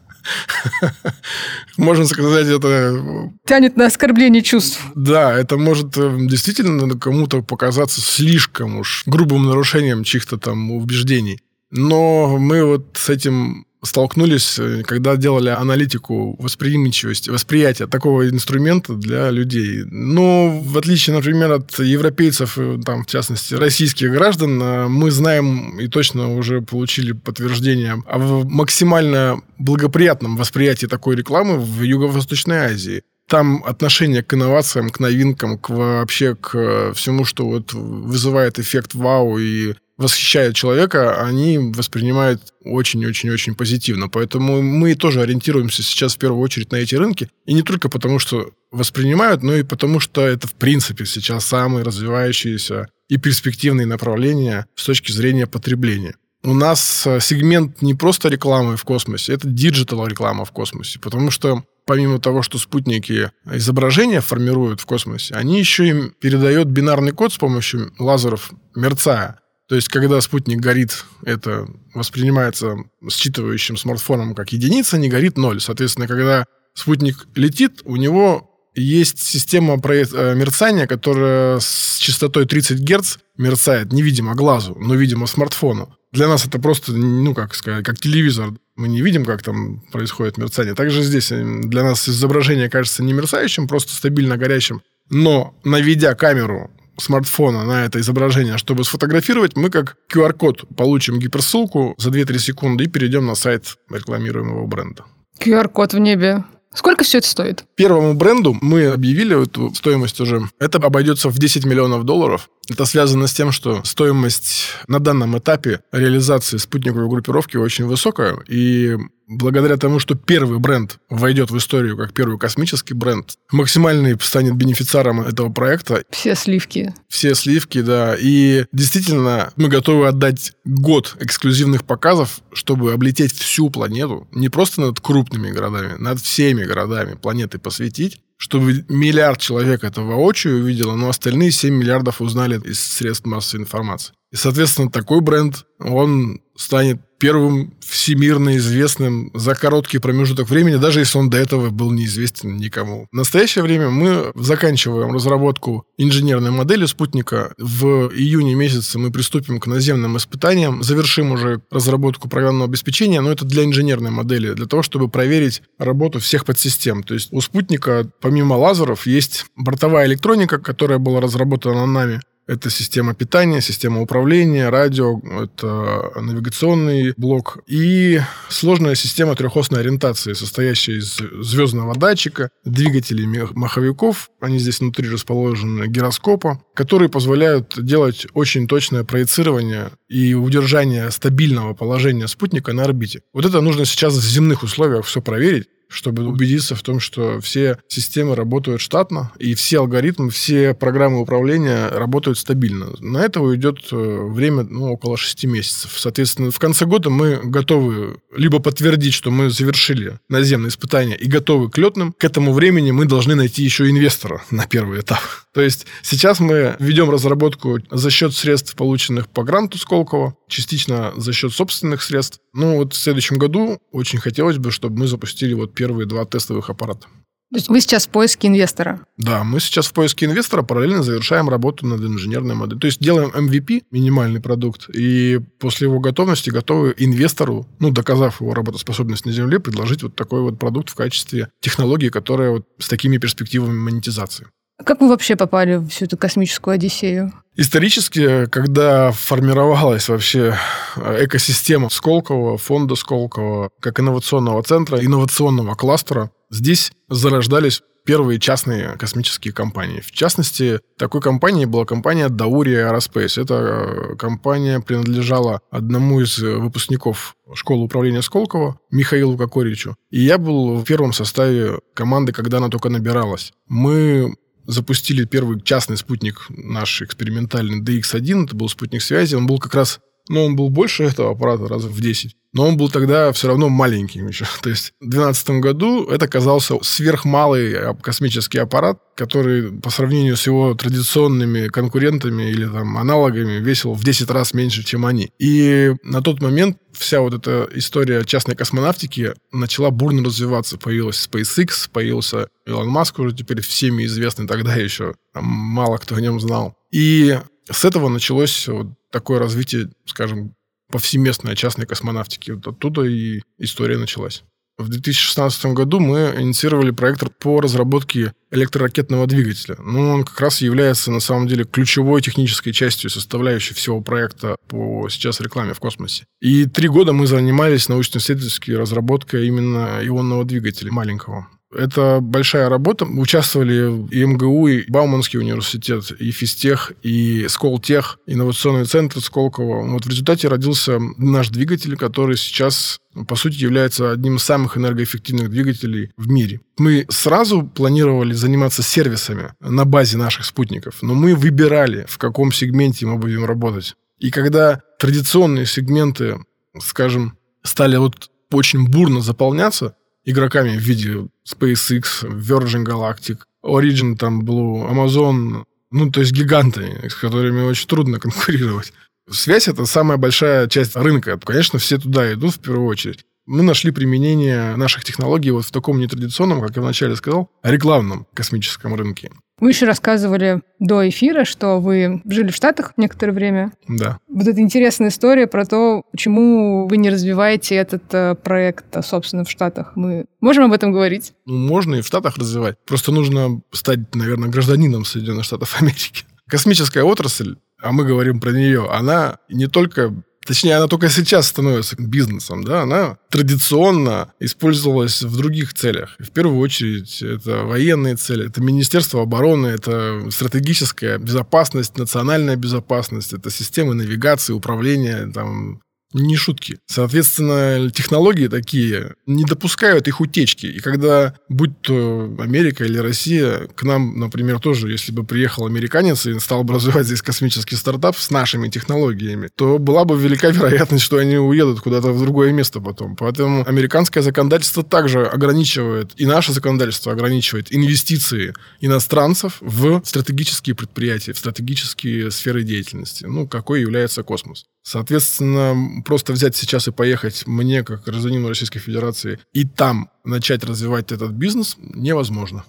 Можно 1.76 2.06
сказать, 2.06 2.46
это... 2.46 3.30
Тянет 3.46 3.76
на 3.76 3.86
оскорбление 3.86 4.42
чувств. 4.42 4.80
Да, 4.94 5.32
это 5.32 5.56
может 5.56 5.96
э, 5.96 6.16
действительно 6.20 6.98
кому-то 6.98 7.42
показаться 7.42 8.00
слишком 8.00 8.78
уж 8.78 9.04
грубым 9.06 9.46
нарушением 9.46 10.04
чьих-то 10.04 10.38
там 10.38 10.70
убеждений. 10.72 11.40
Но 11.70 12.38
мы 12.38 12.64
вот 12.64 12.86
с 12.94 13.10
этим 13.10 13.66
столкнулись, 13.82 14.58
э, 14.58 14.82
когда 14.82 15.16
делали 15.16 15.50
аналитику 15.50 16.36
восприимчивости, 16.38 17.30
восприятия 17.30 17.86
такого 17.86 18.28
инструмента 18.28 18.94
для 18.94 19.30
людей. 19.30 19.84
Но 19.84 20.60
в 20.60 20.76
отличие, 20.78 21.14
например, 21.14 21.52
от 21.52 21.78
европейцев, 21.78 22.58
э, 22.58 22.78
там, 22.84 23.04
в 23.04 23.06
частности, 23.06 23.54
российских 23.54 24.10
граждан, 24.10 24.60
э, 24.62 24.88
мы 24.88 25.10
знаем 25.10 25.78
и 25.78 25.86
точно 25.88 26.34
уже 26.34 26.60
получили 26.60 27.12
подтверждение 27.12 28.02
о 28.06 28.18
максимально 28.44 29.40
благоприятном 29.58 30.36
восприятии 30.36 30.86
такой 30.86 31.16
рекламы 31.16 31.58
в 31.58 31.82
Юго-Восточной 31.82 32.58
Азии 32.58 33.02
там 33.28 33.62
отношение 33.66 34.22
к 34.22 34.32
инновациям, 34.32 34.88
к 34.88 35.00
новинкам, 35.00 35.58
к 35.58 35.68
вообще 35.68 36.34
к 36.34 36.94
всему, 36.94 37.26
что 37.26 37.46
вот 37.46 37.74
вызывает 37.74 38.58
эффект 38.58 38.94
вау 38.94 39.36
и 39.36 39.74
восхищают 39.98 40.56
человека, 40.56 41.20
они 41.22 41.58
воспринимают 41.58 42.54
очень-очень-очень 42.64 43.54
позитивно. 43.54 44.08
Поэтому 44.08 44.62
мы 44.62 44.94
тоже 44.94 45.20
ориентируемся 45.20 45.82
сейчас 45.82 46.14
в 46.14 46.18
первую 46.18 46.40
очередь 46.40 46.70
на 46.72 46.76
эти 46.76 46.94
рынки. 46.94 47.28
И 47.44 47.52
не 47.52 47.62
только 47.62 47.88
потому, 47.88 48.18
что 48.18 48.52
воспринимают, 48.70 49.42
но 49.42 49.56
и 49.56 49.64
потому, 49.64 50.00
что 50.00 50.26
это 50.26 50.46
в 50.46 50.54
принципе 50.54 51.04
сейчас 51.04 51.44
самые 51.44 51.84
развивающиеся 51.84 52.88
и 53.08 53.16
перспективные 53.16 53.86
направления 53.86 54.66
с 54.76 54.84
точки 54.84 55.10
зрения 55.10 55.46
потребления. 55.46 56.14
У 56.44 56.54
нас 56.54 57.04
э, 57.06 57.18
сегмент 57.20 57.82
не 57.82 57.94
просто 57.94 58.28
рекламы 58.28 58.76
в 58.76 58.84
космосе, 58.84 59.32
это 59.32 59.48
диджитал 59.48 60.06
реклама 60.06 60.44
в 60.44 60.52
космосе, 60.52 61.00
потому 61.00 61.32
что 61.32 61.64
помимо 61.84 62.20
того, 62.20 62.42
что 62.42 62.58
спутники 62.58 63.32
изображения 63.50 64.20
формируют 64.20 64.80
в 64.80 64.86
космосе, 64.86 65.34
они 65.34 65.58
еще 65.58 65.88
им 65.88 66.14
передают 66.20 66.68
бинарный 66.68 67.12
код 67.12 67.32
с 67.32 67.38
помощью 67.38 67.92
лазеров, 67.98 68.52
мерцая. 68.76 69.40
То 69.68 69.74
есть, 69.74 69.88
когда 69.88 70.20
спутник 70.22 70.60
горит, 70.60 71.04
это 71.24 71.68
воспринимается 71.92 72.76
считывающим 73.04 73.76
смартфоном 73.76 74.34
как 74.34 74.52
единица, 74.52 74.96
не 74.96 75.10
горит 75.10 75.36
ноль. 75.36 75.60
Соответственно, 75.60 76.08
когда 76.08 76.46
спутник 76.72 77.26
летит, 77.34 77.82
у 77.84 77.96
него 77.96 78.50
есть 78.74 79.20
система 79.20 79.74
э, 79.74 80.34
мерцания, 80.34 80.86
которая 80.86 81.58
с 81.60 81.98
частотой 81.98 82.46
30 82.46 82.80
Гц 82.80 83.18
мерцает 83.36 83.92
невидимо 83.92 84.34
глазу, 84.34 84.74
но 84.78 84.94
видимо 84.94 85.26
смартфону. 85.26 85.94
Для 86.12 86.28
нас 86.28 86.46
это 86.46 86.58
просто, 86.58 86.92
ну, 86.92 87.34
как 87.34 87.54
сказать, 87.54 87.84
как 87.84 87.98
телевизор. 87.98 88.54
Мы 88.76 88.88
не 88.88 89.02
видим, 89.02 89.26
как 89.26 89.42
там 89.42 89.82
происходит 89.92 90.38
мерцание. 90.38 90.74
Также 90.74 91.02
здесь 91.02 91.30
э, 91.30 91.44
для 91.64 91.82
нас 91.82 92.08
изображение 92.08 92.70
кажется 92.70 93.02
не 93.02 93.12
мерцающим, 93.12 93.68
просто 93.68 93.92
стабильно 93.92 94.38
горящим. 94.38 94.80
Но 95.10 95.54
наведя 95.64 96.14
камеру 96.14 96.70
смартфона 96.98 97.64
на 97.64 97.84
это 97.84 98.00
изображение, 98.00 98.58
чтобы 98.58 98.84
сфотографировать, 98.84 99.56
мы 99.56 99.70
как 99.70 99.96
QR-код 100.12 100.64
получим 100.76 101.18
гиперссылку 101.18 101.94
за 101.98 102.10
2-3 102.10 102.38
секунды 102.38 102.84
и 102.84 102.88
перейдем 102.88 103.26
на 103.26 103.34
сайт 103.34 103.76
рекламируемого 103.90 104.66
бренда. 104.66 105.04
QR-код 105.40 105.94
в 105.94 105.98
небе. 105.98 106.44
Сколько 106.74 107.02
все 107.02 107.18
это 107.18 107.26
стоит? 107.26 107.64
Первому 107.76 108.14
бренду 108.14 108.56
мы 108.60 108.86
объявили 108.86 109.42
эту 109.42 109.74
стоимость 109.74 110.20
уже. 110.20 110.42
Это 110.60 110.78
обойдется 110.78 111.28
в 111.28 111.38
10 111.38 111.64
миллионов 111.64 112.04
долларов. 112.04 112.50
Это 112.70 112.84
связано 112.84 113.26
с 113.26 113.32
тем, 113.32 113.52
что 113.52 113.82
стоимость 113.84 114.68
на 114.86 115.00
данном 115.00 115.38
этапе 115.38 115.80
реализации 115.92 116.58
спутниковой 116.58 117.08
группировки 117.08 117.56
очень 117.56 117.86
высокая, 117.86 118.36
и 118.46 118.96
благодаря 119.28 119.76
тому, 119.76 119.98
что 119.98 120.14
первый 120.14 120.58
бренд 120.58 120.98
войдет 121.08 121.50
в 121.50 121.58
историю 121.58 121.96
как 121.96 122.12
первый 122.12 122.38
космический 122.38 122.94
бренд, 122.94 123.34
максимальный 123.52 124.18
станет 124.20 124.54
бенефициаром 124.56 125.20
этого 125.20 125.50
проекта. 125.50 126.02
Все 126.10 126.34
сливки. 126.34 126.94
Все 127.08 127.34
сливки, 127.34 127.82
да. 127.82 128.16
И 128.18 128.64
действительно, 128.72 129.52
мы 129.56 129.68
готовы 129.68 130.08
отдать 130.08 130.52
год 130.64 131.16
эксклюзивных 131.20 131.84
показов, 131.84 132.40
чтобы 132.52 132.92
облететь 132.92 133.32
всю 133.32 133.70
планету, 133.70 134.26
не 134.32 134.48
просто 134.48 134.80
над 134.80 135.00
крупными 135.00 135.50
городами, 135.50 135.94
над 135.98 136.20
всеми 136.20 136.64
городами 136.64 137.14
планеты 137.14 137.58
посвятить, 137.58 138.20
чтобы 138.38 138.84
миллиард 138.88 139.40
человек 139.40 139.84
это 139.84 140.00
воочию 140.00 140.60
увидело, 140.60 140.94
но 140.94 141.08
остальные 141.08 141.50
7 141.50 141.74
миллиардов 141.74 142.20
узнали 142.22 142.58
из 142.64 142.80
средств 142.80 143.26
массовой 143.26 143.62
информации. 143.62 144.14
И, 144.30 144.36
соответственно, 144.36 144.90
такой 144.90 145.20
бренд, 145.20 145.66
он 145.80 146.40
станет 146.56 147.00
первым 147.18 147.72
всемирно 147.80 148.56
известным 148.56 149.30
за 149.34 149.54
короткий 149.54 149.98
промежуток 149.98 150.48
времени, 150.48 150.76
даже 150.76 151.00
если 151.00 151.18
он 151.18 151.30
до 151.30 151.38
этого 151.38 151.70
был 151.70 151.90
неизвестен 151.90 152.56
никому. 152.56 153.06
В 153.10 153.16
настоящее 153.16 153.62
время 153.64 153.90
мы 153.90 154.32
заканчиваем 154.34 155.12
разработку 155.12 155.84
инженерной 155.96 156.50
модели 156.50 156.86
спутника. 156.86 157.52
В 157.58 158.10
июне 158.14 158.54
месяце 158.54 158.98
мы 158.98 159.10
приступим 159.10 159.58
к 159.60 159.66
наземным 159.66 160.16
испытаниям, 160.16 160.82
завершим 160.82 161.32
уже 161.32 161.60
разработку 161.70 162.28
программного 162.28 162.68
обеспечения, 162.68 163.20
но 163.20 163.32
это 163.32 163.44
для 163.44 163.64
инженерной 163.64 164.10
модели, 164.10 164.52
для 164.52 164.66
того, 164.66 164.82
чтобы 164.82 165.08
проверить 165.08 165.62
работу 165.78 166.20
всех 166.20 166.44
подсистем. 166.44 167.02
То 167.02 167.14
есть 167.14 167.28
у 167.32 167.40
спутника, 167.40 168.08
помимо 168.20 168.54
лазеров, 168.54 169.06
есть 169.06 169.46
бортовая 169.56 170.06
электроника, 170.06 170.58
которая 170.58 170.98
была 170.98 171.20
разработана 171.20 171.86
нами, 171.86 172.20
это 172.48 172.70
система 172.70 173.14
питания, 173.14 173.60
система 173.60 174.00
управления, 174.00 174.70
радио, 174.70 175.20
это 175.20 176.12
навигационный 176.20 177.12
блок 177.16 177.58
и 177.66 178.20
сложная 178.48 178.94
система 178.94 179.36
трехосной 179.36 179.80
ориентации, 179.80 180.32
состоящая 180.32 180.96
из 180.96 181.18
звездного 181.40 181.94
датчика, 181.94 182.50
двигателей 182.64 183.26
маховиков, 183.54 184.30
они 184.40 184.58
здесь 184.58 184.80
внутри 184.80 185.10
расположены, 185.10 185.86
гироскопа, 185.88 186.62
которые 186.74 187.10
позволяют 187.10 187.74
делать 187.76 188.26
очень 188.32 188.66
точное 188.66 189.04
проецирование 189.04 189.90
и 190.08 190.32
удержание 190.34 191.10
стабильного 191.10 191.74
положения 191.74 192.26
спутника 192.28 192.72
на 192.72 192.84
орбите. 192.84 193.20
Вот 193.34 193.44
это 193.44 193.60
нужно 193.60 193.84
сейчас 193.84 194.14
в 194.14 194.26
земных 194.26 194.62
условиях 194.62 195.04
все 195.04 195.20
проверить 195.20 195.68
чтобы 195.88 196.26
убедиться 196.26 196.74
в 196.74 196.82
том, 196.82 197.00
что 197.00 197.40
все 197.40 197.78
системы 197.88 198.34
работают 198.34 198.80
штатно, 198.80 199.32
и 199.38 199.54
все 199.54 199.78
алгоритмы, 199.78 200.30
все 200.30 200.74
программы 200.74 201.20
управления 201.20 201.88
работают 201.88 202.38
стабильно. 202.38 202.88
На 203.00 203.18
это 203.18 203.40
уйдет 203.40 203.78
э, 203.90 203.96
время 203.96 204.64
ну, 204.64 204.92
около 204.92 205.16
6 205.16 205.44
месяцев. 205.46 205.94
Соответственно, 205.96 206.50
в 206.50 206.58
конце 206.58 206.84
года 206.84 207.10
мы 207.10 207.40
готовы 207.42 208.18
либо 208.36 208.58
подтвердить, 208.58 209.14
что 209.14 209.30
мы 209.30 209.50
завершили 209.50 210.18
наземные 210.28 210.68
испытания 210.68 211.16
и 211.16 211.26
готовы 211.26 211.70
к 211.70 211.78
летным. 211.78 212.14
К 212.16 212.24
этому 212.24 212.52
времени 212.52 212.90
мы 212.90 213.06
должны 213.06 213.34
найти 213.34 213.62
еще 213.62 213.88
инвестора 213.90 214.42
на 214.50 214.66
первый 214.66 215.00
этап. 215.00 215.20
То 215.58 215.62
есть 215.62 215.86
сейчас 216.02 216.38
мы 216.38 216.76
ведем 216.78 217.10
разработку 217.10 217.80
за 217.90 218.10
счет 218.10 218.32
средств, 218.32 218.76
полученных 218.76 219.28
по 219.28 219.42
гранту 219.42 219.76
Сколково, 219.76 220.36
частично 220.46 221.12
за 221.16 221.32
счет 221.32 221.52
собственных 221.52 222.04
средств. 222.04 222.38
Ну 222.54 222.76
вот 222.76 222.92
в 222.92 222.96
следующем 222.96 223.38
году 223.38 223.80
очень 223.90 224.20
хотелось 224.20 224.58
бы, 224.58 224.70
чтобы 224.70 225.00
мы 225.00 225.08
запустили 225.08 225.54
вот 225.54 225.74
первые 225.74 226.06
два 226.06 226.24
тестовых 226.26 226.70
аппарата. 226.70 227.08
То 227.50 227.56
есть 227.56 227.68
вы 227.68 227.80
сейчас 227.80 228.06
в 228.06 228.10
поиске 228.10 228.46
инвестора? 228.46 229.00
Да, 229.16 229.42
мы 229.42 229.58
сейчас 229.58 229.88
в 229.88 229.94
поиске 229.94 230.26
инвестора 230.26 230.62
параллельно 230.62 231.02
завершаем 231.02 231.48
работу 231.48 231.84
над 231.86 232.02
инженерной 232.02 232.54
моделью. 232.54 232.78
То 232.78 232.86
есть 232.86 233.00
делаем 233.00 233.30
MVP, 233.30 233.86
минимальный 233.90 234.40
продукт, 234.40 234.88
и 234.94 235.40
после 235.58 235.88
его 235.88 235.98
готовности 235.98 236.50
готовы 236.50 236.94
инвестору, 236.98 237.66
ну, 237.80 237.90
доказав 237.90 238.42
его 238.42 238.54
работоспособность 238.54 239.26
на 239.26 239.32
Земле, 239.32 239.58
предложить 239.58 240.04
вот 240.04 240.14
такой 240.14 240.40
вот 240.42 240.60
продукт 240.60 240.90
в 240.90 240.94
качестве 240.94 241.48
технологии, 241.60 242.10
которая 242.10 242.50
вот 242.50 242.68
с 242.78 242.86
такими 242.86 243.18
перспективами 243.18 243.76
монетизации. 243.76 244.46
Как 244.84 245.00
вы 245.00 245.08
вообще 245.08 245.36
попали 245.36 245.76
в 245.76 245.88
всю 245.88 246.04
эту 246.04 246.16
космическую 246.16 246.74
Одиссею? 246.74 247.32
Исторически, 247.56 248.46
когда 248.46 249.10
формировалась 249.10 250.08
вообще 250.08 250.56
э, 250.96 251.24
экосистема 251.24 251.90
Сколково, 251.90 252.56
фонда 252.56 252.94
Сколково, 252.94 253.70
как 253.80 253.98
инновационного 253.98 254.62
центра, 254.62 255.04
инновационного 255.04 255.74
кластера, 255.74 256.30
здесь 256.50 256.92
зарождались 257.08 257.82
первые 258.08 258.38
частные 258.38 258.96
космические 258.96 259.52
компании. 259.52 260.00
В 260.00 260.12
частности, 260.12 260.80
такой 260.96 261.20
компанией 261.20 261.66
была 261.66 261.84
компания 261.84 262.28
Dauri 262.28 262.76
Aerospace. 262.76 263.42
Эта 263.42 263.54
э, 263.54 264.16
компания 264.16 264.80
принадлежала 264.80 265.60
одному 265.72 266.20
из 266.20 266.38
выпускников 266.38 267.34
школы 267.54 267.82
управления 267.82 268.22
Сколково, 268.22 268.78
Михаилу 268.92 269.36
Кокоричу. 269.36 269.96
И 270.10 270.20
я 270.20 270.38
был 270.38 270.76
в 270.76 270.84
первом 270.84 271.12
составе 271.12 271.80
команды, 271.92 272.32
когда 272.32 272.58
она 272.58 272.68
только 272.68 272.88
набиралась. 272.88 273.52
Мы 273.66 274.32
запустили 274.68 275.24
первый 275.24 275.60
частный 275.60 275.96
спутник 275.96 276.46
наш 276.50 277.02
экспериментальный 277.02 277.80
DX-1, 277.80 278.44
это 278.44 278.54
был 278.54 278.68
спутник 278.68 279.02
связи, 279.02 279.34
он 279.34 279.46
был 279.46 279.58
как 279.58 279.74
раз, 279.74 279.98
ну, 280.28 280.44
он 280.44 280.56
был 280.56 280.68
больше 280.68 281.04
этого 281.04 281.32
аппарата 281.32 281.66
раза 281.66 281.88
в 281.88 282.00
10, 282.00 282.36
но 282.52 282.66
он 282.66 282.76
был 282.76 282.88
тогда 282.88 283.32
все 283.32 283.48
равно 283.48 283.68
маленьким 283.68 284.28
еще. 284.28 284.46
То 284.62 284.70
есть 284.70 284.92
в 285.00 285.08
2012 285.08 285.50
году 285.60 286.04
это 286.06 286.28
казался 286.28 286.76
сверхмалый 286.82 287.94
космический 288.02 288.58
аппарат, 288.58 289.00
который 289.16 289.72
по 289.72 289.90
сравнению 289.90 290.36
с 290.36 290.46
его 290.46 290.74
традиционными 290.74 291.68
конкурентами 291.68 292.50
или 292.50 292.66
там 292.66 292.96
аналогами 292.96 293.60
весил 293.60 293.94
в 293.94 294.04
10 294.04 294.30
раз 294.30 294.54
меньше, 294.54 294.82
чем 294.82 295.04
они. 295.04 295.30
И 295.38 295.94
на 296.02 296.22
тот 296.22 296.40
момент 296.40 296.78
вся 296.92 297.20
вот 297.20 297.34
эта 297.34 297.68
история 297.74 298.24
частной 298.24 298.56
космонавтики 298.56 299.34
начала 299.52 299.90
бурно 299.90 300.24
развиваться. 300.24 300.78
Появилась 300.78 301.28
SpaceX, 301.30 301.88
появился 301.92 302.48
Илон 302.66 302.88
Маск, 302.88 303.18
уже 303.18 303.34
теперь 303.34 303.60
всеми 303.60 304.04
известный 304.06 304.46
тогда 304.46 304.74
еще. 304.74 305.14
Мало 305.34 305.98
кто 305.98 306.16
о 306.16 306.20
нем 306.20 306.40
знал. 306.40 306.76
И 306.90 307.38
с 307.70 307.84
этого 307.84 308.08
началось 308.08 308.68
вот 308.68 308.88
такое 309.10 309.38
развитие, 309.38 309.90
скажем, 310.06 310.54
повсеместной 310.90 311.56
частной 311.56 311.86
космонавтики. 311.86 312.52
Вот 312.52 312.66
оттуда 312.66 313.04
и 313.04 313.42
история 313.58 313.98
началась. 313.98 314.44
В 314.78 314.88
2016 314.88 315.66
году 315.66 315.98
мы 315.98 316.34
инициировали 316.38 316.92
проект 316.92 317.24
по 317.40 317.60
разработке 317.60 318.32
электроракетного 318.52 319.26
двигателя. 319.26 319.76
Ну, 319.80 320.08
он 320.08 320.24
как 320.24 320.40
раз 320.40 320.60
является, 320.60 321.10
на 321.10 321.18
самом 321.18 321.48
деле, 321.48 321.64
ключевой 321.64 322.22
технической 322.22 322.72
частью, 322.72 323.10
составляющей 323.10 323.74
всего 323.74 324.00
проекта 324.00 324.54
по 324.68 325.08
сейчас 325.08 325.40
рекламе 325.40 325.74
в 325.74 325.80
космосе. 325.80 326.26
И 326.40 326.64
три 326.66 326.86
года 326.86 327.12
мы 327.12 327.26
занимались 327.26 327.88
научно-исследовательской 327.88 328.76
разработкой 328.76 329.48
именно 329.48 329.98
ионного 330.00 330.44
двигателя 330.44 330.92
маленького. 330.92 331.48
Это 331.74 332.20
большая 332.20 332.68
работа. 332.68 333.04
Участвовали 333.04 334.08
и 334.10 334.24
МГУ, 334.24 334.68
и 334.68 334.90
Бауманский 334.90 335.38
университет, 335.38 336.10
и 336.12 336.30
Физтех, 336.30 336.92
и 337.02 337.46
Сколтех, 337.48 338.18
инновационный 338.26 338.86
центр 338.86 339.20
Сколково. 339.20 339.82
Вот 339.86 340.06
в 340.06 340.08
результате 340.08 340.48
родился 340.48 340.98
наш 341.18 341.50
двигатель, 341.50 341.96
который 341.96 342.36
сейчас, 342.36 342.98
по 343.26 343.36
сути, 343.36 343.56
является 343.56 344.12
одним 344.12 344.36
из 344.36 344.44
самых 344.44 344.78
энергоэффективных 344.78 345.50
двигателей 345.50 346.10
в 346.16 346.28
мире. 346.30 346.60
Мы 346.78 347.06
сразу 347.10 347.62
планировали 347.62 348.32
заниматься 348.32 348.82
сервисами 348.82 349.52
на 349.60 349.84
базе 349.84 350.16
наших 350.16 350.46
спутников, 350.46 351.02
но 351.02 351.14
мы 351.14 351.34
выбирали, 351.34 352.06
в 352.08 352.16
каком 352.16 352.50
сегменте 352.50 353.04
мы 353.04 353.18
будем 353.18 353.44
работать. 353.44 353.94
И 354.18 354.30
когда 354.30 354.80
традиционные 354.98 355.66
сегменты, 355.66 356.38
скажем, 356.80 357.36
стали 357.62 357.96
вот 357.96 358.30
очень 358.50 358.88
бурно 358.88 359.20
заполняться, 359.20 359.94
игроками 360.28 360.76
в 360.76 360.80
виде 360.80 361.26
SpaceX, 361.46 362.22
Virgin 362.22 362.84
Galactic, 362.84 363.38
Origin, 363.64 364.16
там, 364.16 364.42
Blue, 364.42 364.88
Amazon, 364.90 365.64
ну, 365.90 366.10
то 366.10 366.20
есть 366.20 366.32
гиганты, 366.32 367.08
с 367.08 367.14
которыми 367.14 367.62
очень 367.62 367.88
трудно 367.88 368.20
конкурировать. 368.20 368.92
Связь– 369.30 369.68
это 369.68 369.86
самая 369.86 370.18
большая 370.18 370.68
часть 370.68 370.96
рынка. 370.96 371.38
Конечно, 371.38 371.78
все 371.78 371.98
туда 371.98 372.32
идут 372.32 372.54
в 372.54 372.60
первую 372.60 372.86
очередь. 372.86 373.24
Мы 373.46 373.62
нашли 373.62 373.90
применение 373.90 374.76
наших 374.76 375.04
технологий 375.04 375.50
вот 375.50 375.64
в 375.64 375.70
таком 375.70 375.98
нетрадиционном, 375.98 376.60
как 376.60 376.76
я 376.76 376.82
вначале 376.82 377.16
сказал, 377.16 377.50
рекламном 377.62 378.26
космическом 378.34 378.94
рынке. 378.94 379.30
Вы 379.60 379.70
еще 379.70 379.86
рассказывали 379.86 380.62
до 380.78 381.08
эфира, 381.08 381.44
что 381.44 381.80
вы 381.80 382.22
жили 382.26 382.50
в 382.50 382.54
Штатах 382.54 382.92
некоторое 382.96 383.32
время. 383.32 383.72
Да. 383.88 384.18
Вот 384.28 384.46
эта 384.46 384.60
интересная 384.60 385.08
история 385.08 385.46
про 385.46 385.64
то, 385.64 386.02
почему 386.12 386.86
вы 386.86 386.96
не 386.96 387.10
развиваете 387.10 387.74
этот 387.74 388.02
э, 388.12 388.34
проект, 388.36 388.96
а, 388.96 389.02
собственно, 389.02 389.44
в 389.44 389.50
Штатах. 389.50 389.92
Мы 389.96 390.26
можем 390.40 390.64
об 390.64 390.72
этом 390.72 390.92
говорить? 390.92 391.32
Ну, 391.46 391.56
можно 391.56 391.96
и 391.96 392.02
в 392.02 392.06
Штатах 392.06 392.36
развивать. 392.36 392.76
Просто 392.86 393.10
нужно 393.10 393.60
стать, 393.72 394.14
наверное, 394.14 394.48
гражданином 394.48 395.04
Соединенных 395.04 395.44
Штатов 395.44 395.80
Америки. 395.80 396.24
Космическая 396.46 397.02
отрасль, 397.02 397.56
а 397.82 397.92
мы 397.92 398.04
говорим 398.04 398.40
про 398.40 398.50
нее, 398.50 398.88
она 398.90 399.38
не 399.48 399.66
только 399.66 400.14
точнее, 400.48 400.76
она 400.76 400.86
только 400.88 401.10
сейчас 401.10 401.46
становится 401.46 401.94
бизнесом, 401.98 402.64
да, 402.64 402.82
она 402.82 403.18
традиционно 403.28 404.32
использовалась 404.40 405.22
в 405.22 405.36
других 405.36 405.74
целях. 405.74 406.16
В 406.18 406.30
первую 406.30 406.58
очередь, 406.58 407.22
это 407.22 407.64
военные 407.64 408.16
цели, 408.16 408.46
это 408.46 408.62
Министерство 408.62 409.22
обороны, 409.22 409.66
это 409.66 410.30
стратегическая 410.30 411.18
безопасность, 411.18 411.98
национальная 411.98 412.56
безопасность, 412.56 413.34
это 413.34 413.50
системы 413.50 413.92
навигации, 413.92 414.54
управления, 414.54 415.30
там, 415.34 415.82
не 416.12 416.36
шутки. 416.36 416.78
Соответственно, 416.86 417.90
технологии 417.90 418.48
такие 418.48 419.14
не 419.26 419.44
допускают 419.44 420.08
их 420.08 420.20
утечки. 420.20 420.66
И 420.66 420.80
когда, 420.80 421.34
будь 421.48 421.80
то 421.82 422.34
Америка 422.38 422.84
или 422.84 422.98
Россия, 422.98 423.68
к 423.74 423.82
нам, 423.82 424.18
например, 424.18 424.58
тоже, 424.58 424.90
если 424.90 425.12
бы 425.12 425.24
приехал 425.24 425.66
американец 425.66 426.26
и 426.26 426.38
стал 426.38 426.64
бы 426.64 426.74
развивать 426.74 427.06
здесь 427.06 427.22
космический 427.22 427.76
стартап 427.76 428.16
с 428.16 428.30
нашими 428.30 428.68
технологиями, 428.68 429.50
то 429.54 429.78
была 429.78 430.04
бы 430.04 430.18
велика 430.18 430.48
вероятность, 430.48 431.04
что 431.04 431.18
они 431.18 431.36
уедут 431.36 431.80
куда-то 431.80 432.12
в 432.12 432.20
другое 432.20 432.52
место 432.52 432.80
потом. 432.80 433.16
Поэтому 433.16 433.66
американское 433.66 434.22
законодательство 434.22 434.82
также 434.82 435.26
ограничивает, 435.26 436.12
и 436.16 436.24
наше 436.24 436.52
законодательство 436.52 437.12
ограничивает 437.12 437.68
инвестиции 437.70 438.54
иностранцев 438.80 439.58
в 439.60 440.02
стратегические 440.04 440.74
предприятия, 440.74 441.32
в 441.32 441.38
стратегические 441.38 442.30
сферы 442.30 442.62
деятельности, 442.62 443.24
ну, 443.24 443.46
какой 443.46 443.80
является 443.80 444.22
космос. 444.22 444.64
Соответственно, 444.88 446.00
просто 446.02 446.32
взять 446.32 446.56
сейчас 446.56 446.88
и 446.88 446.92
поехать 446.92 447.46
мне, 447.46 447.84
как 447.84 448.04
гражданину 448.04 448.48
Российской 448.48 448.78
Федерации, 448.78 449.38
и 449.52 449.66
там 449.66 450.08
начать 450.24 450.64
развивать 450.64 451.12
этот 451.12 451.32
бизнес 451.32 451.76
невозможно. 451.78 452.64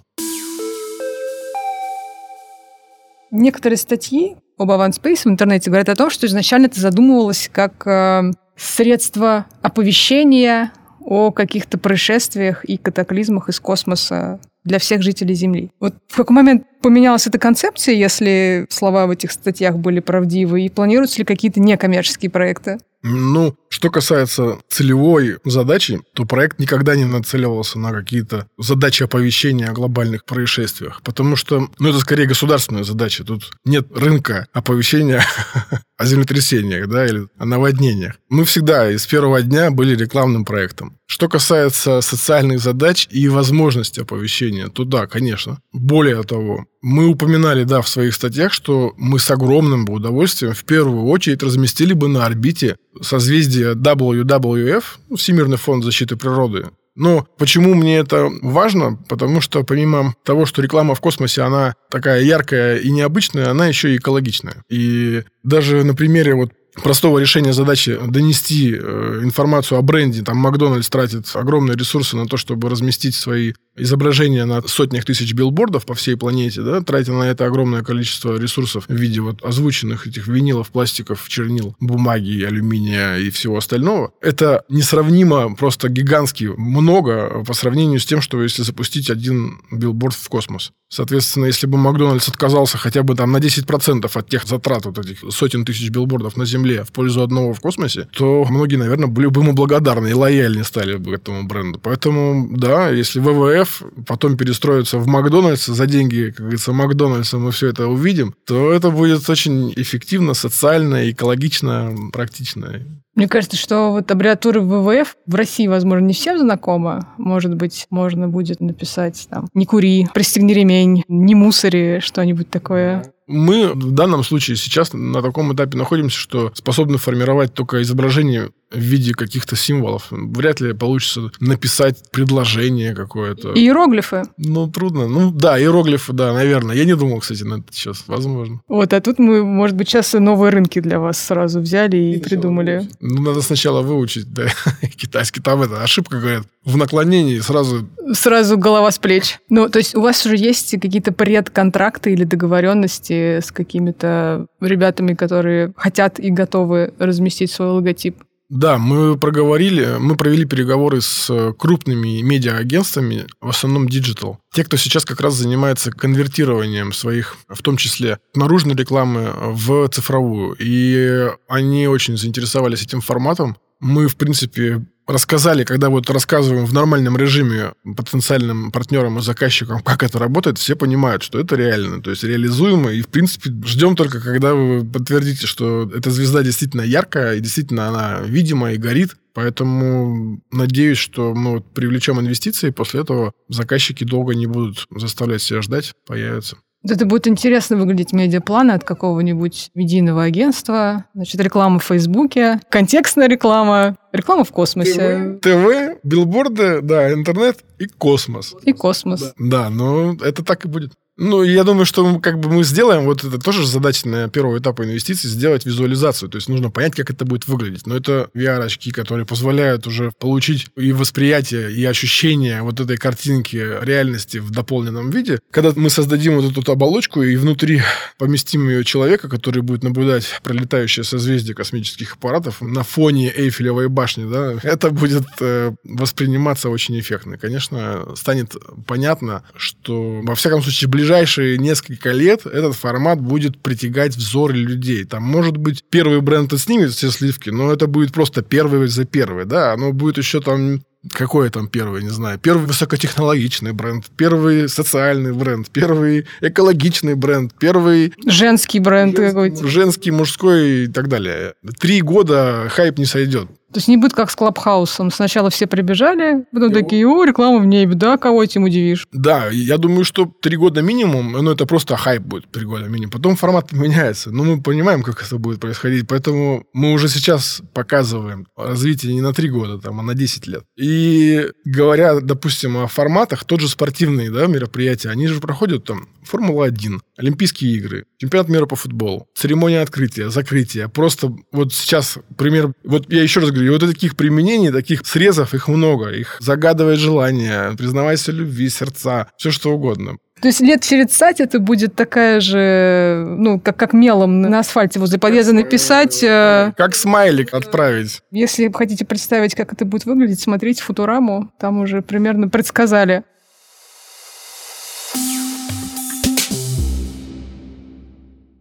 Некоторые 3.32 3.78
статьи 3.78 4.36
об 4.58 4.70
Space 4.70 5.22
в 5.24 5.28
интернете 5.28 5.70
говорят 5.70 5.88
о 5.88 5.96
том, 5.96 6.10
что 6.10 6.28
изначально 6.28 6.66
это 6.66 6.82
задумывалось 6.82 7.50
как 7.54 7.88
э, 7.88 8.34
средство 8.58 9.46
оповещения 9.62 10.74
о 11.00 11.32
каких-то 11.32 11.78
происшествиях 11.78 12.66
и 12.66 12.76
катаклизмах 12.76 13.48
из 13.48 13.62
космоса 13.62 14.42
для 14.64 14.80
всех 14.80 15.02
жителей 15.02 15.36
Земли. 15.36 15.72
Вот 15.80 15.96
в 16.08 16.16
какой 16.16 16.36
момент 16.36 16.64
поменялась 16.82 17.28
эта 17.28 17.40
концепция, 17.40 17.96
если 17.96 18.66
слова 18.70 19.08
в 19.08 19.12
этих 19.12 19.32
статьях 19.32 19.78
были 19.78 20.00
правдивы, 20.00 20.64
и 20.64 20.70
планируются 20.70 21.20
ли 21.20 21.26
какие-то 21.26 21.60
некоммерческие 21.60 22.30
проекты? 22.30 22.78
Ну, 23.02 23.56
что 23.70 23.90
касается 23.90 24.58
целевой 24.68 25.38
задачи, 25.46 26.02
то 26.14 26.26
проект 26.26 26.60
никогда 26.60 26.98
не 26.98 27.06
нацеливался 27.06 27.80
на 27.80 27.94
какие-то 27.94 28.48
задачи 28.58 29.04
оповещения 29.04 29.70
о 29.70 29.74
глобальных 29.74 30.26
происшествиях, 30.26 31.02
потому 31.04 31.38
что, 31.38 31.70
ну, 31.80 31.90
это 31.90 32.00
скорее 32.00 32.28
государственная 32.28 32.84
задача. 32.84 33.24
Тут 33.24 33.52
нет 33.64 33.88
рынка 33.96 34.48
оповещения 34.52 35.24
о 35.98 36.06
землетрясениях, 36.06 36.90
да, 36.90 37.06
или 37.06 37.28
о 37.38 37.46
наводнениях. 37.46 38.16
Мы 38.28 38.44
всегда 38.44 38.92
из 38.92 39.08
первого 39.08 39.42
дня 39.42 39.72
были 39.72 39.96
рекламным 39.96 40.44
проектом. 40.44 40.99
Что 41.12 41.28
касается 41.28 42.02
социальных 42.02 42.60
задач 42.60 43.08
и 43.10 43.28
возможности 43.30 44.00
оповещения, 44.00 44.68
то 44.68 44.84
да, 44.84 45.08
конечно. 45.08 45.58
Более 45.74 46.22
того, 46.22 46.66
мы 46.84 47.08
упоминали, 47.08 47.64
да, 47.64 47.82
в 47.82 47.90
своих 47.90 48.14
статьях, 48.14 48.54
что 48.54 48.94
мы 48.96 49.18
с 49.18 49.32
огромным 49.32 49.86
бы 49.86 49.94
удовольствием 49.94 50.54
в 50.54 50.64
первую 50.66 51.06
очередь 51.08 51.42
разместили 51.42 51.94
бы 51.94 52.10
на 52.10 52.28
орбите 52.28 52.78
созвездие 53.02 53.74
WWF, 53.74 54.84
Всемирный 55.18 55.58
фонд 55.58 55.84
защиты 55.84 56.16
природы, 56.16 56.68
но 57.00 57.26
почему 57.38 57.76
мне 57.76 57.98
это 57.98 58.30
важно? 58.42 59.00
Потому 59.08 59.40
что 59.40 59.64
помимо 59.64 60.14
того, 60.26 60.46
что 60.46 60.62
реклама 60.62 60.96
в 60.96 61.00
космосе, 61.00 61.44
она 61.44 61.74
такая 61.90 62.22
яркая 62.22 62.78
и 62.78 62.92
необычная, 62.92 63.50
она 63.50 63.68
еще 63.68 63.94
и 63.94 63.98
экологичная. 63.98 64.64
И 64.70 65.24
даже 65.44 65.86
на 65.86 65.96
примере 65.96 66.36
вот 66.36 66.52
простого 66.84 67.20
решения 67.20 67.54
задачи 67.54 67.98
донести 68.08 68.76
э, 68.76 69.22
информацию 69.24 69.78
о 69.78 69.82
бренде. 69.82 70.24
Там 70.24 70.38
Макдональдс 70.38 70.90
тратит 70.90 71.30
огромные 71.34 71.78
ресурсы 71.78 72.16
на 72.16 72.26
то, 72.26 72.38
чтобы 72.38 72.70
разместить 72.70 73.16
свои 73.16 73.54
изображения 73.80 74.46
на 74.46 74.62
сотнях 74.62 75.06
тысяч 75.06 75.34
билбордов 75.34 75.86
по 75.86 75.94
всей 75.94 76.16
планете, 76.16 76.62
да, 76.62 76.82
тратя 76.82 77.14
на 77.14 77.24
это 77.24 77.46
огромное 77.46 77.82
количество 77.82 78.38
ресурсов 78.38 78.86
в 78.88 78.94
виде 78.94 79.22
вот 79.22 79.44
озвученных 79.44 80.08
этих 80.08 80.28
винилов, 80.28 80.70
пластиков, 80.70 81.28
чернил, 81.28 81.76
бумаги, 81.80 82.44
алюминия 82.44 83.18
и 83.18 83.30
всего 83.30 83.58
остального. 83.58 84.12
Это 84.22 84.64
несравнимо 84.70 85.56
просто 85.56 85.90
гигантски 85.90 86.46
много 86.58 87.44
по 87.46 87.54
сравнению 87.54 88.00
с 88.00 88.06
тем, 88.06 88.22
что 88.22 88.42
если 88.44 88.64
запустить 88.64 89.10
один 89.10 89.62
билборд 89.72 90.16
в 90.16 90.30
космос. 90.30 90.72
Соответственно, 90.92 91.46
если 91.46 91.68
бы 91.68 91.78
Макдональдс 91.78 92.30
отказался 92.30 92.78
хотя 92.78 93.04
бы 93.04 93.16
там 93.16 93.32
на 93.32 93.38
10% 93.38 94.10
от 94.12 94.30
тех 94.30 94.46
затрат 94.46 94.86
вот 94.86 94.98
этих 94.98 95.24
сотен 95.32 95.64
тысяч 95.64 95.90
билбордов 95.90 96.36
на 96.36 96.46
Земле 96.46 96.69
в 96.78 96.92
пользу 96.92 97.22
одного 97.22 97.54
в 97.54 97.60
космосе, 97.60 98.08
то 98.16 98.46
многие, 98.50 98.78
наверное, 98.78 99.08
были 99.08 99.28
бы 99.28 99.42
ему 99.42 99.54
благодарны 99.54 100.08
и 100.10 100.14
лояльнее 100.14 100.64
стали 100.64 100.96
бы 100.96 101.14
этому 101.14 101.48
бренду. 101.48 101.80
Поэтому, 101.82 102.48
да, 102.52 102.90
если 102.90 103.20
ВВФ 103.20 103.84
потом 104.08 104.38
перестроится 104.38 104.98
в 104.98 105.08
Макдональдс 105.08 105.66
за 105.66 105.86
деньги, 105.86 106.30
как 106.30 106.42
говорится, 106.42 106.74
Макдональдса 106.74 107.38
мы 107.38 107.52
все 107.52 107.68
это 107.68 107.88
увидим, 107.88 108.34
то 108.46 108.72
это 108.72 108.90
будет 108.92 109.30
очень 109.30 109.74
эффективно, 109.76 110.34
социально, 110.34 111.10
экологично, 111.10 111.94
практично. 112.12 112.82
Мне 113.16 113.28
кажется, 113.28 113.58
что 113.58 113.92
вот 113.92 114.10
аббревиатура 114.10 114.62
ВВФ 114.62 115.18
в 115.26 115.36
России, 115.36 115.68
возможно, 115.68 116.06
не 116.06 116.14
всем 116.14 116.40
знакома. 116.40 117.10
Может 117.18 117.56
быть, 117.56 117.86
можно 117.90 118.30
будет 118.30 118.62
написать 118.62 119.28
там 119.30 119.50
«Не 119.54 119.66
кури», 119.66 120.08
«Пристегни 120.14 120.54
ремень», 120.54 121.04
«Не 121.10 121.36
мусори», 121.36 122.00
что-нибудь 122.00 122.50
такое. 122.50 123.12
Мы 123.30 123.74
в 123.74 123.92
данном 123.92 124.24
случае 124.24 124.58
сейчас 124.58 124.92
на 124.92 125.22
таком 125.22 125.54
этапе 125.54 125.78
находимся, 125.78 126.18
что 126.18 126.52
способны 126.56 126.98
формировать 126.98 127.54
только 127.54 127.80
изображение 127.84 128.50
в 128.72 128.78
виде 128.78 129.14
каких-то 129.14 129.56
символов. 129.56 130.08
Вряд 130.12 130.60
ли 130.60 130.74
получится 130.74 131.32
написать 131.40 132.04
предложение 132.12 132.94
какое-то. 132.94 133.54
Иероглифы. 133.54 134.24
Ну, 134.38 134.68
трудно. 134.68 135.08
Ну, 135.08 135.32
да, 135.32 135.60
иероглифы, 135.60 136.14
да, 136.14 136.34
наверное. 136.34 136.76
Я 136.76 136.86
не 136.86 136.96
думал, 136.96 137.20
кстати, 137.20 137.44
на 137.44 137.56
это 137.56 137.66
сейчас. 137.72 138.04
Возможно. 138.08 138.62
Вот, 138.68 138.94
а 138.94 139.02
тут 139.02 139.18
мы, 139.18 139.44
может 139.44 139.76
быть, 139.76 139.90
сейчас 139.90 140.14
новые 140.14 140.52
рынки 140.52 140.80
для 140.80 141.00
вас 141.00 141.18
сразу 141.18 141.60
взяли 141.60 141.98
и, 141.98 142.16
и 142.16 142.20
придумали. 142.20 142.88
Ну, 143.00 143.22
надо 143.22 143.42
сначала 143.42 143.82
выучить, 143.82 144.32
да, 144.32 144.48
китайский. 144.96 145.42
Там 145.42 145.64
это 145.64 145.82
ошибка, 145.82 146.20
говорят, 146.20 146.44
в 146.64 146.78
наклонении 146.78 147.40
сразу... 147.40 147.88
Сразу 148.14 148.58
голова 148.58 148.92
с 148.92 149.00
плеч. 149.00 149.40
Ну, 149.50 149.70
то 149.70 149.80
есть 149.80 149.96
у 149.96 150.02
вас 150.02 150.26
уже 150.26 150.36
есть 150.36 150.72
какие-то 150.80 151.12
предконтракты 151.12 152.12
или 152.12 152.24
договоренности 152.24 153.40
с 153.40 153.52
какими-то 153.52 154.46
ребятами, 154.62 155.14
которые 155.14 155.74
хотят 155.76 156.20
и 156.20 156.30
готовы 156.30 156.94
разместить 157.00 157.52
свой 157.52 157.70
логотип? 157.70 158.18
Да, 158.50 158.80
мы 158.80 159.16
проговорили, 159.16 159.98
мы 160.00 160.16
провели 160.16 160.44
переговоры 160.44 161.02
с 161.02 161.54
крупными 161.60 162.22
медиа-агентствами, 162.22 163.28
в 163.40 163.50
основном 163.50 163.88
диджитал. 163.88 164.40
Те, 164.52 164.64
кто 164.64 164.76
сейчас 164.76 165.06
как 165.06 165.22
раз 165.22 165.36
занимается 165.36 165.92
конвертированием 165.92 166.92
своих, 166.92 167.38
в 167.48 167.62
том 167.62 167.78
числе 167.78 168.18
наружной 168.34 168.76
рекламы, 168.76 169.32
в 169.36 169.88
цифровую. 169.90 170.56
И 170.60 171.30
они 171.48 171.88
очень 171.88 172.18
заинтересовались 172.18 172.82
этим 172.82 173.02
форматом. 173.02 173.56
Мы, 173.80 174.08
в 174.08 174.16
принципе, 174.16 174.84
рассказали, 175.10 175.64
когда 175.64 175.90
вот 175.90 176.10
рассказываем 176.10 176.66
в 176.66 176.74
нормальном 176.74 177.18
режиме 177.18 177.74
потенциальным 177.98 178.72
партнерам 178.72 179.18
и 179.18 179.22
заказчикам, 179.22 179.82
как 179.82 180.04
это 180.04 180.20
работает, 180.20 180.58
все 180.58 180.76
понимают, 180.76 181.24
что 181.24 181.40
это 181.40 181.56
реально, 181.56 182.02
то 182.02 182.12
есть 182.12 182.24
реализуемо, 182.24 182.92
и, 182.92 183.02
в 183.02 183.08
принципе, 183.08 183.52
ждем 183.66 183.96
только, 183.96 184.22
когда 184.22 184.54
вы 184.54 184.86
подтвердите, 184.86 185.48
что 185.48 185.90
эта 185.94 186.12
звезда 186.12 186.44
действительно 186.44 186.82
яркая, 186.82 187.36
и 187.36 187.40
действительно 187.40 187.88
она 187.88 188.20
видима 188.22 188.72
и 188.72 188.78
горит, 188.78 189.16
Поэтому 189.36 190.42
надеюсь, 190.52 190.98
что 190.98 191.34
мы 191.34 191.52
вот 191.52 191.72
привлечем 191.74 192.20
инвестиции, 192.20 192.70
и 192.70 192.72
после 192.72 193.02
этого 193.02 193.32
заказчики 193.48 194.04
долго 194.04 194.36
не 194.36 194.48
будут 194.48 194.86
заставлять 194.90 195.42
себя 195.42 195.62
ждать, 195.62 195.94
появятся. 196.06 196.58
Это 196.84 197.06
будет 197.06 197.28
интересно 197.28 197.76
выглядеть 197.76 198.14
медиапланы 198.14 198.72
от 198.72 198.84
какого-нибудь 198.86 199.72
медийного 199.76 200.24
агентства. 200.24 201.06
Значит, 201.14 201.42
реклама 201.42 201.80
в 201.80 201.84
Фейсбуке, 201.84 202.62
контекстная 202.70 203.28
реклама, 203.28 203.98
реклама 204.14 204.46
в 204.46 204.52
космосе. 204.52 205.40
ТВ, 205.42 205.42
ТВ 205.42 206.00
билборды, 206.04 206.82
да, 206.82 207.12
интернет 207.12 207.66
и 207.80 207.86
космос. 207.86 208.56
И 208.64 208.72
космос. 208.72 209.34
Да, 209.38 209.64
да 209.64 209.70
ну 209.70 210.16
это 210.16 210.44
так 210.44 210.66
и 210.66 210.68
будет. 210.70 210.94
Ну, 211.20 211.44
я 211.44 211.66
думаю, 211.66 211.86
что 211.86 212.18
как 212.20 212.40
бы 212.40 212.50
мы 212.50 212.64
сделаем, 212.64 213.04
вот 213.04 213.26
это 213.26 213.38
тоже 213.40 213.68
задача 213.68 214.08
на 214.08 214.30
первого 214.30 214.58
этапа 214.58 214.86
инвестиций, 214.86 215.30
сделать 215.30 215.66
визуализацию. 215.66 216.30
То 216.30 216.38
есть 216.38 216.48
нужно 216.48 216.72
понять, 216.72 216.96
как 216.96 217.10
это 217.10 217.26
будет 217.26 217.46
выглядеть. 217.46 217.86
Но 217.86 217.98
это 217.98 218.30
VR-очки, 218.34 218.92
которые 218.92 219.26
позволяют 219.26 219.86
уже 219.86 220.12
получить 220.18 220.68
и 220.78 220.94
восприятие, 220.94 221.74
и 221.74 221.84
ощущение 221.84 222.62
вот 222.62 222.80
этой 222.80 222.96
картинки 222.96 223.58
реальности 223.82 224.38
в 224.38 224.50
дополненном 224.52 225.10
виде. 225.10 225.40
Когда 225.52 225.74
мы 225.76 225.90
создадим 225.90 226.40
вот 226.40 226.58
эту 226.58 226.72
оболочку 226.72 227.22
и 227.22 227.36
внутри 227.36 227.82
поместим 228.18 228.70
ее 228.70 228.86
человека, 228.86 229.28
который 229.28 229.62
будет 229.62 229.84
наблюдать 229.84 230.40
пролетающее 230.42 231.04
созвездие 231.04 231.54
космических 231.54 232.14
аппаратов 232.14 232.62
на 232.62 232.84
фоне 232.84 233.30
Эйфелевой 233.36 233.90
башни, 233.90 234.24
да, 234.24 234.54
это 234.64 234.90
будет 234.90 235.28
э, 235.42 235.74
восприниматься 235.84 236.70
очень 236.70 236.98
эффектно. 236.98 237.38
Конечно, 237.38 238.16
станет 238.16 238.56
понятно, 238.88 239.44
что 239.58 240.22
во 240.24 240.36
всяком 240.36 240.62
случае 240.62 240.90
ближе 240.90 241.09
ближайшие 241.10 241.58
несколько 241.58 242.12
лет 242.12 242.46
этот 242.46 242.76
формат 242.76 243.20
будет 243.20 243.60
притягать 243.64 244.16
взоры 244.16 244.54
людей. 244.54 245.06
Там, 245.06 245.24
может 245.24 245.58
быть, 245.58 245.84
первый 245.90 246.22
бренд 246.22 246.54
снимет 246.60 246.92
все 246.92 247.10
сливки, 247.10 247.50
но 247.50 247.72
это 247.74 247.88
будет 247.88 248.14
просто 248.14 248.44
первый 248.44 248.88
за 248.88 249.06
первый, 249.06 249.46
да, 249.46 249.74
оно 249.74 249.92
будет 249.92 250.20
еще 250.20 250.40
там 250.40 250.82
какой 251.14 251.50
там 251.50 251.68
первый, 251.68 252.04
не 252.04 252.10
знаю, 252.10 252.38
первый 252.40 252.68
высокотехнологичный 252.68 253.72
бренд, 253.72 254.06
первый 254.18 254.70
социальный 254.70 255.34
бренд, 255.34 255.70
первый 255.70 256.28
экологичный 256.42 257.16
бренд, 257.16 257.54
первый... 257.58 258.14
Женский 258.28 258.80
бренд 258.80 259.16
какой-то. 259.16 259.66
Женский, 259.66 260.12
мужской 260.12 260.84
и 260.84 260.88
так 260.88 261.08
далее. 261.08 261.54
Три 261.80 262.02
года 262.02 262.68
хайп 262.70 263.00
не 263.00 263.06
сойдет. 263.06 263.50
То 263.72 263.78
есть 263.78 263.88
не 263.88 263.98
будет 263.98 264.14
как 264.14 264.32
с 264.32 264.36
Клабхаусом. 264.36 265.12
Сначала 265.12 265.50
все 265.50 265.68
прибежали, 265.68 266.46
потом 266.52 266.72
такие, 266.72 267.08
о, 267.08 267.24
реклама 267.24 267.60
в 267.60 267.66
небе, 267.66 267.94
да, 267.94 268.18
кого 268.18 268.44
этим 268.44 268.64
удивишь? 268.64 269.08
Да, 269.12 269.50
я 269.50 269.78
думаю, 269.78 270.06
что 270.06 270.26
три 270.42 270.58
года 270.58 270.82
минимум, 270.82 271.34
ну, 271.34 271.52
это 271.52 271.66
просто 271.66 271.96
хайп 271.96 272.24
будет 272.24 272.52
три 272.52 272.66
года 272.66 272.86
минимум. 272.86 273.12
Потом 273.12 273.36
формат 273.36 273.72
меняется. 273.72 274.32
Но 274.32 274.44
мы 274.44 274.62
понимаем, 274.62 275.04
как 275.04 275.24
это 275.24 275.38
будет 275.38 275.60
происходить. 275.60 276.08
Поэтому 276.08 276.66
мы 276.74 276.94
уже 276.94 277.10
сейчас 277.10 277.62
показываем 277.74 278.48
развитие 278.58 279.14
не 279.14 279.22
на 279.22 279.34
три 279.34 279.50
года, 279.50 279.80
там, 279.80 280.00
а 280.00 280.04
на 280.04 280.16
10 280.16 280.48
лет. 280.48 280.64
И 280.78 281.48
говоря, 281.66 282.20
допустим, 282.20 282.78
о 282.78 282.88
форматах, 282.88 283.46
тот 283.46 283.62
же 283.62 283.68
спортивные 283.70 284.32
да, 284.32 284.48
мероприятия, 284.48 285.10
они 285.10 285.28
же 285.28 285.40
проходят 285.40 285.86
там 285.86 286.08
Формула-1, 286.24 287.00
Олимпийские 287.20 287.74
игры, 287.74 288.06
чемпионат 288.18 288.50
мира 288.50 288.66
по 288.66 288.76
футболу, 288.76 289.28
церемония 289.36 289.82
открытия, 289.82 290.30
закрытия. 290.30 290.88
Просто 290.88 291.36
вот 291.52 291.74
сейчас 291.74 292.18
пример... 292.38 292.72
Вот 292.84 293.12
я 293.12 293.22
еще 293.22 293.42
раз 293.42 293.52
говорю, 293.52 293.74
вот 293.74 293.82
таких 293.82 294.16
применений, 294.16 294.72
таких 294.72 295.06
срезов, 295.06 295.54
их 295.54 295.68
много. 295.68 296.10
Их 296.10 296.38
загадывает 296.40 297.00
желание, 297.00 297.76
признавайся 297.78 298.32
любви, 298.32 298.70
сердца, 298.70 299.28
все 299.38 299.52
что 299.52 299.72
угодно. 299.72 300.18
То 300.42 300.48
есть 300.48 300.62
лет 300.62 300.82
через 300.84 301.12
сать 301.12 301.42
это 301.42 301.60
будет 301.60 301.96
такая 301.96 302.40
же, 302.40 303.26
ну, 303.28 303.60
как, 303.60 303.76
как 303.78 303.94
мелом 303.94 304.42
на 304.42 304.60
асфальте 304.60 305.00
возле 305.00 305.20
подъезда 305.20 305.54
написать. 305.54 306.24
Э... 306.24 306.72
Как 306.78 306.96
смайлик 306.96 307.54
отправить. 307.54 308.22
Если 308.32 308.72
хотите 308.74 309.04
представить, 309.06 309.56
как 309.56 309.74
это 309.74 309.84
будет 309.84 310.06
выглядеть, 310.06 310.40
смотрите 310.40 310.82
Футураму, 310.84 311.52
там 311.60 311.82
уже 311.82 312.02
примерно 312.02 312.48
предсказали. 312.48 313.24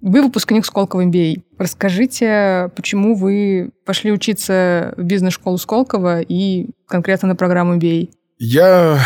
Вы 0.00 0.22
выпускник 0.22 0.64
Сколково 0.64 1.04
MBA. 1.06 1.42
Расскажите, 1.58 2.70
почему 2.76 3.14
вы 3.14 3.70
пошли 3.84 4.12
учиться 4.12 4.94
в 4.96 5.02
бизнес-школу 5.02 5.58
Сколково 5.58 6.20
и 6.20 6.70
конкретно 6.86 7.28
на 7.28 7.36
программу 7.36 7.76
MBA? 7.76 8.10
Я 8.38 9.00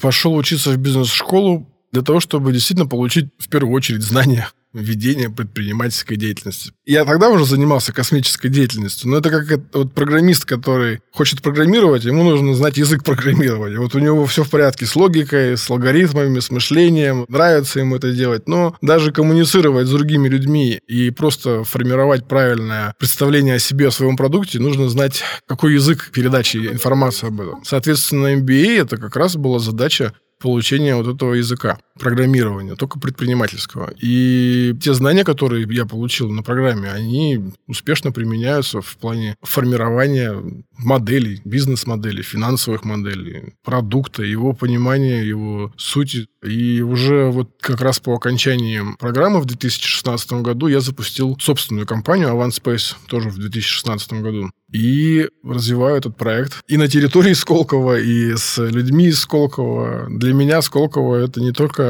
пошел 0.00 0.34
учиться 0.34 0.70
в 0.70 0.78
бизнес-школу 0.78 1.66
для 1.92 2.02
того, 2.02 2.20
чтобы 2.20 2.52
действительно 2.52 2.88
получить 2.88 3.26
в 3.38 3.48
первую 3.48 3.74
очередь 3.74 4.02
знания 4.02 4.48
ведения 4.72 5.28
предпринимательской 5.28 6.16
деятельности. 6.16 6.72
Я 6.86 7.04
тогда 7.04 7.28
уже 7.28 7.44
занимался 7.44 7.92
космической 7.92 8.48
деятельностью, 8.48 9.10
но 9.10 9.18
это 9.18 9.30
как 9.30 9.60
вот 9.72 9.92
программист, 9.92 10.44
который 10.44 11.00
хочет 11.12 11.42
программировать, 11.42 12.04
ему 12.04 12.22
нужно 12.24 12.54
знать 12.54 12.78
язык 12.78 13.04
программирования. 13.04 13.78
Вот 13.78 13.94
у 13.94 13.98
него 13.98 14.24
все 14.26 14.44
в 14.44 14.50
порядке 14.50 14.86
с 14.86 14.96
логикой, 14.96 15.56
с 15.56 15.68
алгоритмами, 15.70 16.40
с 16.40 16.50
мышлением, 16.50 17.26
нравится 17.28 17.80
ему 17.80 17.96
это 17.96 18.12
делать, 18.12 18.48
но 18.48 18.76
даже 18.80 19.12
коммуницировать 19.12 19.86
с 19.86 19.90
другими 19.90 20.28
людьми 20.28 20.80
и 20.86 21.10
просто 21.10 21.64
формировать 21.64 22.26
правильное 22.26 22.94
представление 22.98 23.56
о 23.56 23.58
себе, 23.58 23.88
о 23.88 23.92
своем 23.92 24.16
продукте, 24.16 24.58
нужно 24.58 24.88
знать, 24.88 25.22
какой 25.46 25.74
язык 25.74 26.10
передачи 26.12 26.56
информации 26.56 27.26
об 27.26 27.40
этом. 27.40 27.64
Соответственно, 27.64 28.34
MBA 28.36 28.80
это 28.80 28.96
как 28.96 29.16
раз 29.16 29.36
была 29.36 29.58
задача 29.58 30.14
получения 30.42 30.94
вот 30.96 31.06
этого 31.14 31.34
языка 31.34 31.78
программирования, 31.98 32.74
только 32.74 32.98
предпринимательского. 32.98 33.92
И 34.00 34.74
те 34.80 34.94
знания, 34.94 35.24
которые 35.24 35.66
я 35.70 35.86
получил 35.86 36.30
на 36.30 36.42
программе, 36.42 36.90
они 36.90 37.52
успешно 37.66 38.12
применяются 38.12 38.80
в 38.80 38.96
плане 38.96 39.36
формирования 39.42 40.34
моделей, 40.78 41.40
бизнес-моделей, 41.44 42.22
финансовых 42.22 42.84
моделей, 42.84 43.54
продукта, 43.64 44.22
его 44.22 44.52
понимания, 44.52 45.22
его 45.22 45.72
сути. 45.76 46.26
И 46.42 46.80
уже 46.80 47.30
вот 47.30 47.50
как 47.60 47.80
раз 47.80 48.00
по 48.00 48.14
окончании 48.14 48.82
программы 48.98 49.40
в 49.40 49.44
2016 49.44 50.32
году 50.42 50.66
я 50.66 50.80
запустил 50.80 51.36
собственную 51.40 51.86
компанию 51.86 52.28
Avant 52.28 52.50
Space, 52.50 52.96
тоже 53.06 53.28
в 53.28 53.38
2016 53.38 54.12
году 54.14 54.50
и 54.72 55.28
развиваю 55.44 55.96
этот 55.96 56.16
проект. 56.16 56.60
И 56.66 56.76
на 56.76 56.88
территории 56.88 57.34
Сколково, 57.34 58.00
и 58.00 58.34
с 58.34 58.58
людьми 58.58 59.06
из 59.06 59.20
Сколково. 59.20 60.06
Для 60.08 60.32
меня 60.32 60.62
Сколково— 60.62 61.16
это 61.24 61.40
не 61.40 61.52
только 61.52 61.81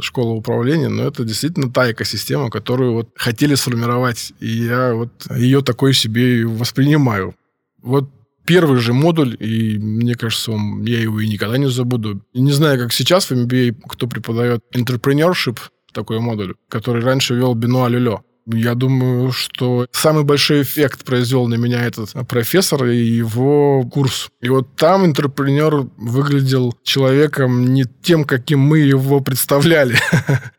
школа 0.00 0.32
управления, 0.32 0.88
но 0.88 1.04
это 1.04 1.24
действительно 1.24 1.70
та 1.70 1.90
экосистема, 1.90 2.50
которую 2.50 2.92
вот 2.92 3.10
хотели 3.16 3.54
сформировать. 3.54 4.32
И 4.40 4.48
я 4.48 4.94
вот 4.94 5.10
ее 5.34 5.62
такой 5.62 5.94
себе 5.94 6.46
воспринимаю. 6.46 7.34
Вот 7.82 8.10
первый 8.46 8.80
же 8.80 8.92
модуль, 8.92 9.36
и 9.38 9.78
мне 9.78 10.14
кажется, 10.14 10.52
он, 10.52 10.82
я 10.84 11.00
его 11.00 11.20
и 11.20 11.28
никогда 11.28 11.58
не 11.58 11.68
забуду. 11.68 12.22
Не 12.34 12.52
знаю, 12.52 12.78
как 12.78 12.92
сейчас 12.92 13.30
в 13.30 13.32
MBA, 13.32 13.76
кто 13.88 14.06
преподает 14.06 14.62
entrepreneurship, 14.74 15.58
такой 15.92 16.20
модуль, 16.20 16.54
который 16.68 17.02
раньше 17.02 17.34
вел 17.34 17.54
Бенуа 17.54 17.88
Люлё. 17.88 18.22
Я 18.46 18.74
думаю, 18.74 19.32
что 19.32 19.86
самый 19.90 20.24
большой 20.24 20.62
эффект 20.62 21.04
произвел 21.04 21.48
на 21.48 21.54
меня 21.54 21.84
этот 21.84 22.12
профессор 22.28 22.84
и 22.86 22.96
его 22.96 23.82
курс. 23.84 24.28
И 24.40 24.48
вот 24.48 24.76
там 24.76 25.04
интерпренер 25.04 25.88
выглядел 25.96 26.74
человеком 26.84 27.74
не 27.74 27.84
тем, 28.02 28.24
каким 28.24 28.60
мы 28.60 28.78
его 28.78 29.20
представляли. 29.20 29.96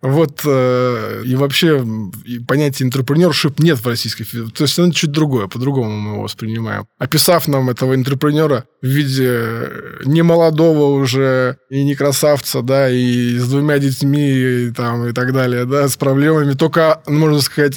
Вот 0.01 0.41
э, 0.45 1.23
и 1.25 1.35
вообще 1.35 1.85
понятие 2.47 2.87
интерпренершип 2.87 3.59
нет 3.59 3.77
в 3.77 3.87
российской 3.87 4.23
То 4.23 4.63
есть 4.63 4.79
оно 4.79 4.91
чуть 4.93 5.11
другое, 5.11 5.47
по-другому 5.47 5.99
мы 5.99 6.11
его 6.13 6.23
воспринимаем. 6.23 6.87
Описав 6.97 7.47
нам 7.47 7.69
этого 7.69 7.93
интерпренера 7.93 8.65
в 8.81 8.87
виде 8.87 9.69
немолодого 10.05 10.95
уже 10.95 11.57
и 11.69 11.83
не 11.83 11.95
красавца, 11.95 12.61
да, 12.61 12.89
и 12.89 13.37
с 13.37 13.47
двумя 13.49 13.79
детьми 13.79 14.29
и, 14.31 14.71
там, 14.71 15.07
и 15.07 15.13
так 15.13 15.33
далее, 15.33 15.65
да, 15.65 15.87
с 15.87 15.97
проблемами, 15.97 16.53
только, 16.53 17.01
можно 17.07 17.41
сказать, 17.41 17.76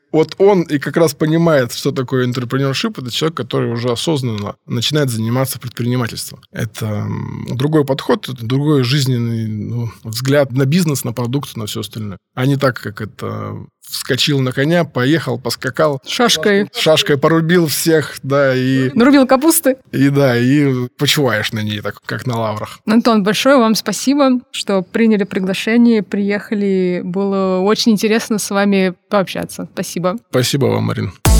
вот 0.11 0.35
он 0.37 0.63
и 0.63 0.77
как 0.79 0.97
раз 0.97 1.13
понимает, 1.13 1.73
что 1.73 1.91
такое 1.91 2.27
entrepreneurship. 2.27 3.01
Это 3.01 3.11
человек, 3.11 3.37
который 3.37 3.71
уже 3.71 3.89
осознанно 3.89 4.55
начинает 4.65 5.09
заниматься 5.09 5.59
предпринимательством. 5.59 6.41
Это 6.51 7.07
другой 7.49 7.85
подход, 7.85 8.27
это 8.29 8.45
другой 8.45 8.83
жизненный 8.83 9.47
ну, 9.47 9.91
взгляд 10.03 10.51
на 10.51 10.65
бизнес, 10.65 11.03
на 11.03 11.13
продукт, 11.13 11.55
на 11.55 11.65
все 11.65 11.81
остальное. 11.81 12.17
А 12.33 12.45
не 12.45 12.57
так, 12.57 12.79
как 12.79 13.01
это 13.01 13.65
вскочил 13.81 14.39
на 14.39 14.51
коня, 14.51 14.85
поехал, 14.85 15.37
поскакал. 15.39 15.99
Шашкой. 16.07 16.69
Шашкой 16.73 17.17
порубил 17.17 17.67
всех, 17.67 18.19
да, 18.23 18.55
и... 18.55 18.89
Нарубил 18.93 19.27
капусты. 19.27 19.77
И 19.91 20.09
да, 20.09 20.37
и 20.37 20.87
почуваешь 20.97 21.51
на 21.51 21.59
ней, 21.59 21.81
так 21.81 21.99
как 22.05 22.25
на 22.25 22.39
лаврах. 22.39 22.79
Антон, 22.85 23.23
большое 23.23 23.57
вам 23.57 23.75
спасибо, 23.75 24.39
что 24.51 24.81
приняли 24.81 25.23
приглашение, 25.23 26.03
приехали. 26.03 27.01
Было 27.03 27.59
очень 27.59 27.93
интересно 27.93 28.39
с 28.39 28.49
вами 28.49 28.93
пообщаться. 29.09 29.67
Спасибо. 30.01 30.17
Спасибо 30.29 30.65
вам, 30.65 30.83
Марин. 30.85 31.30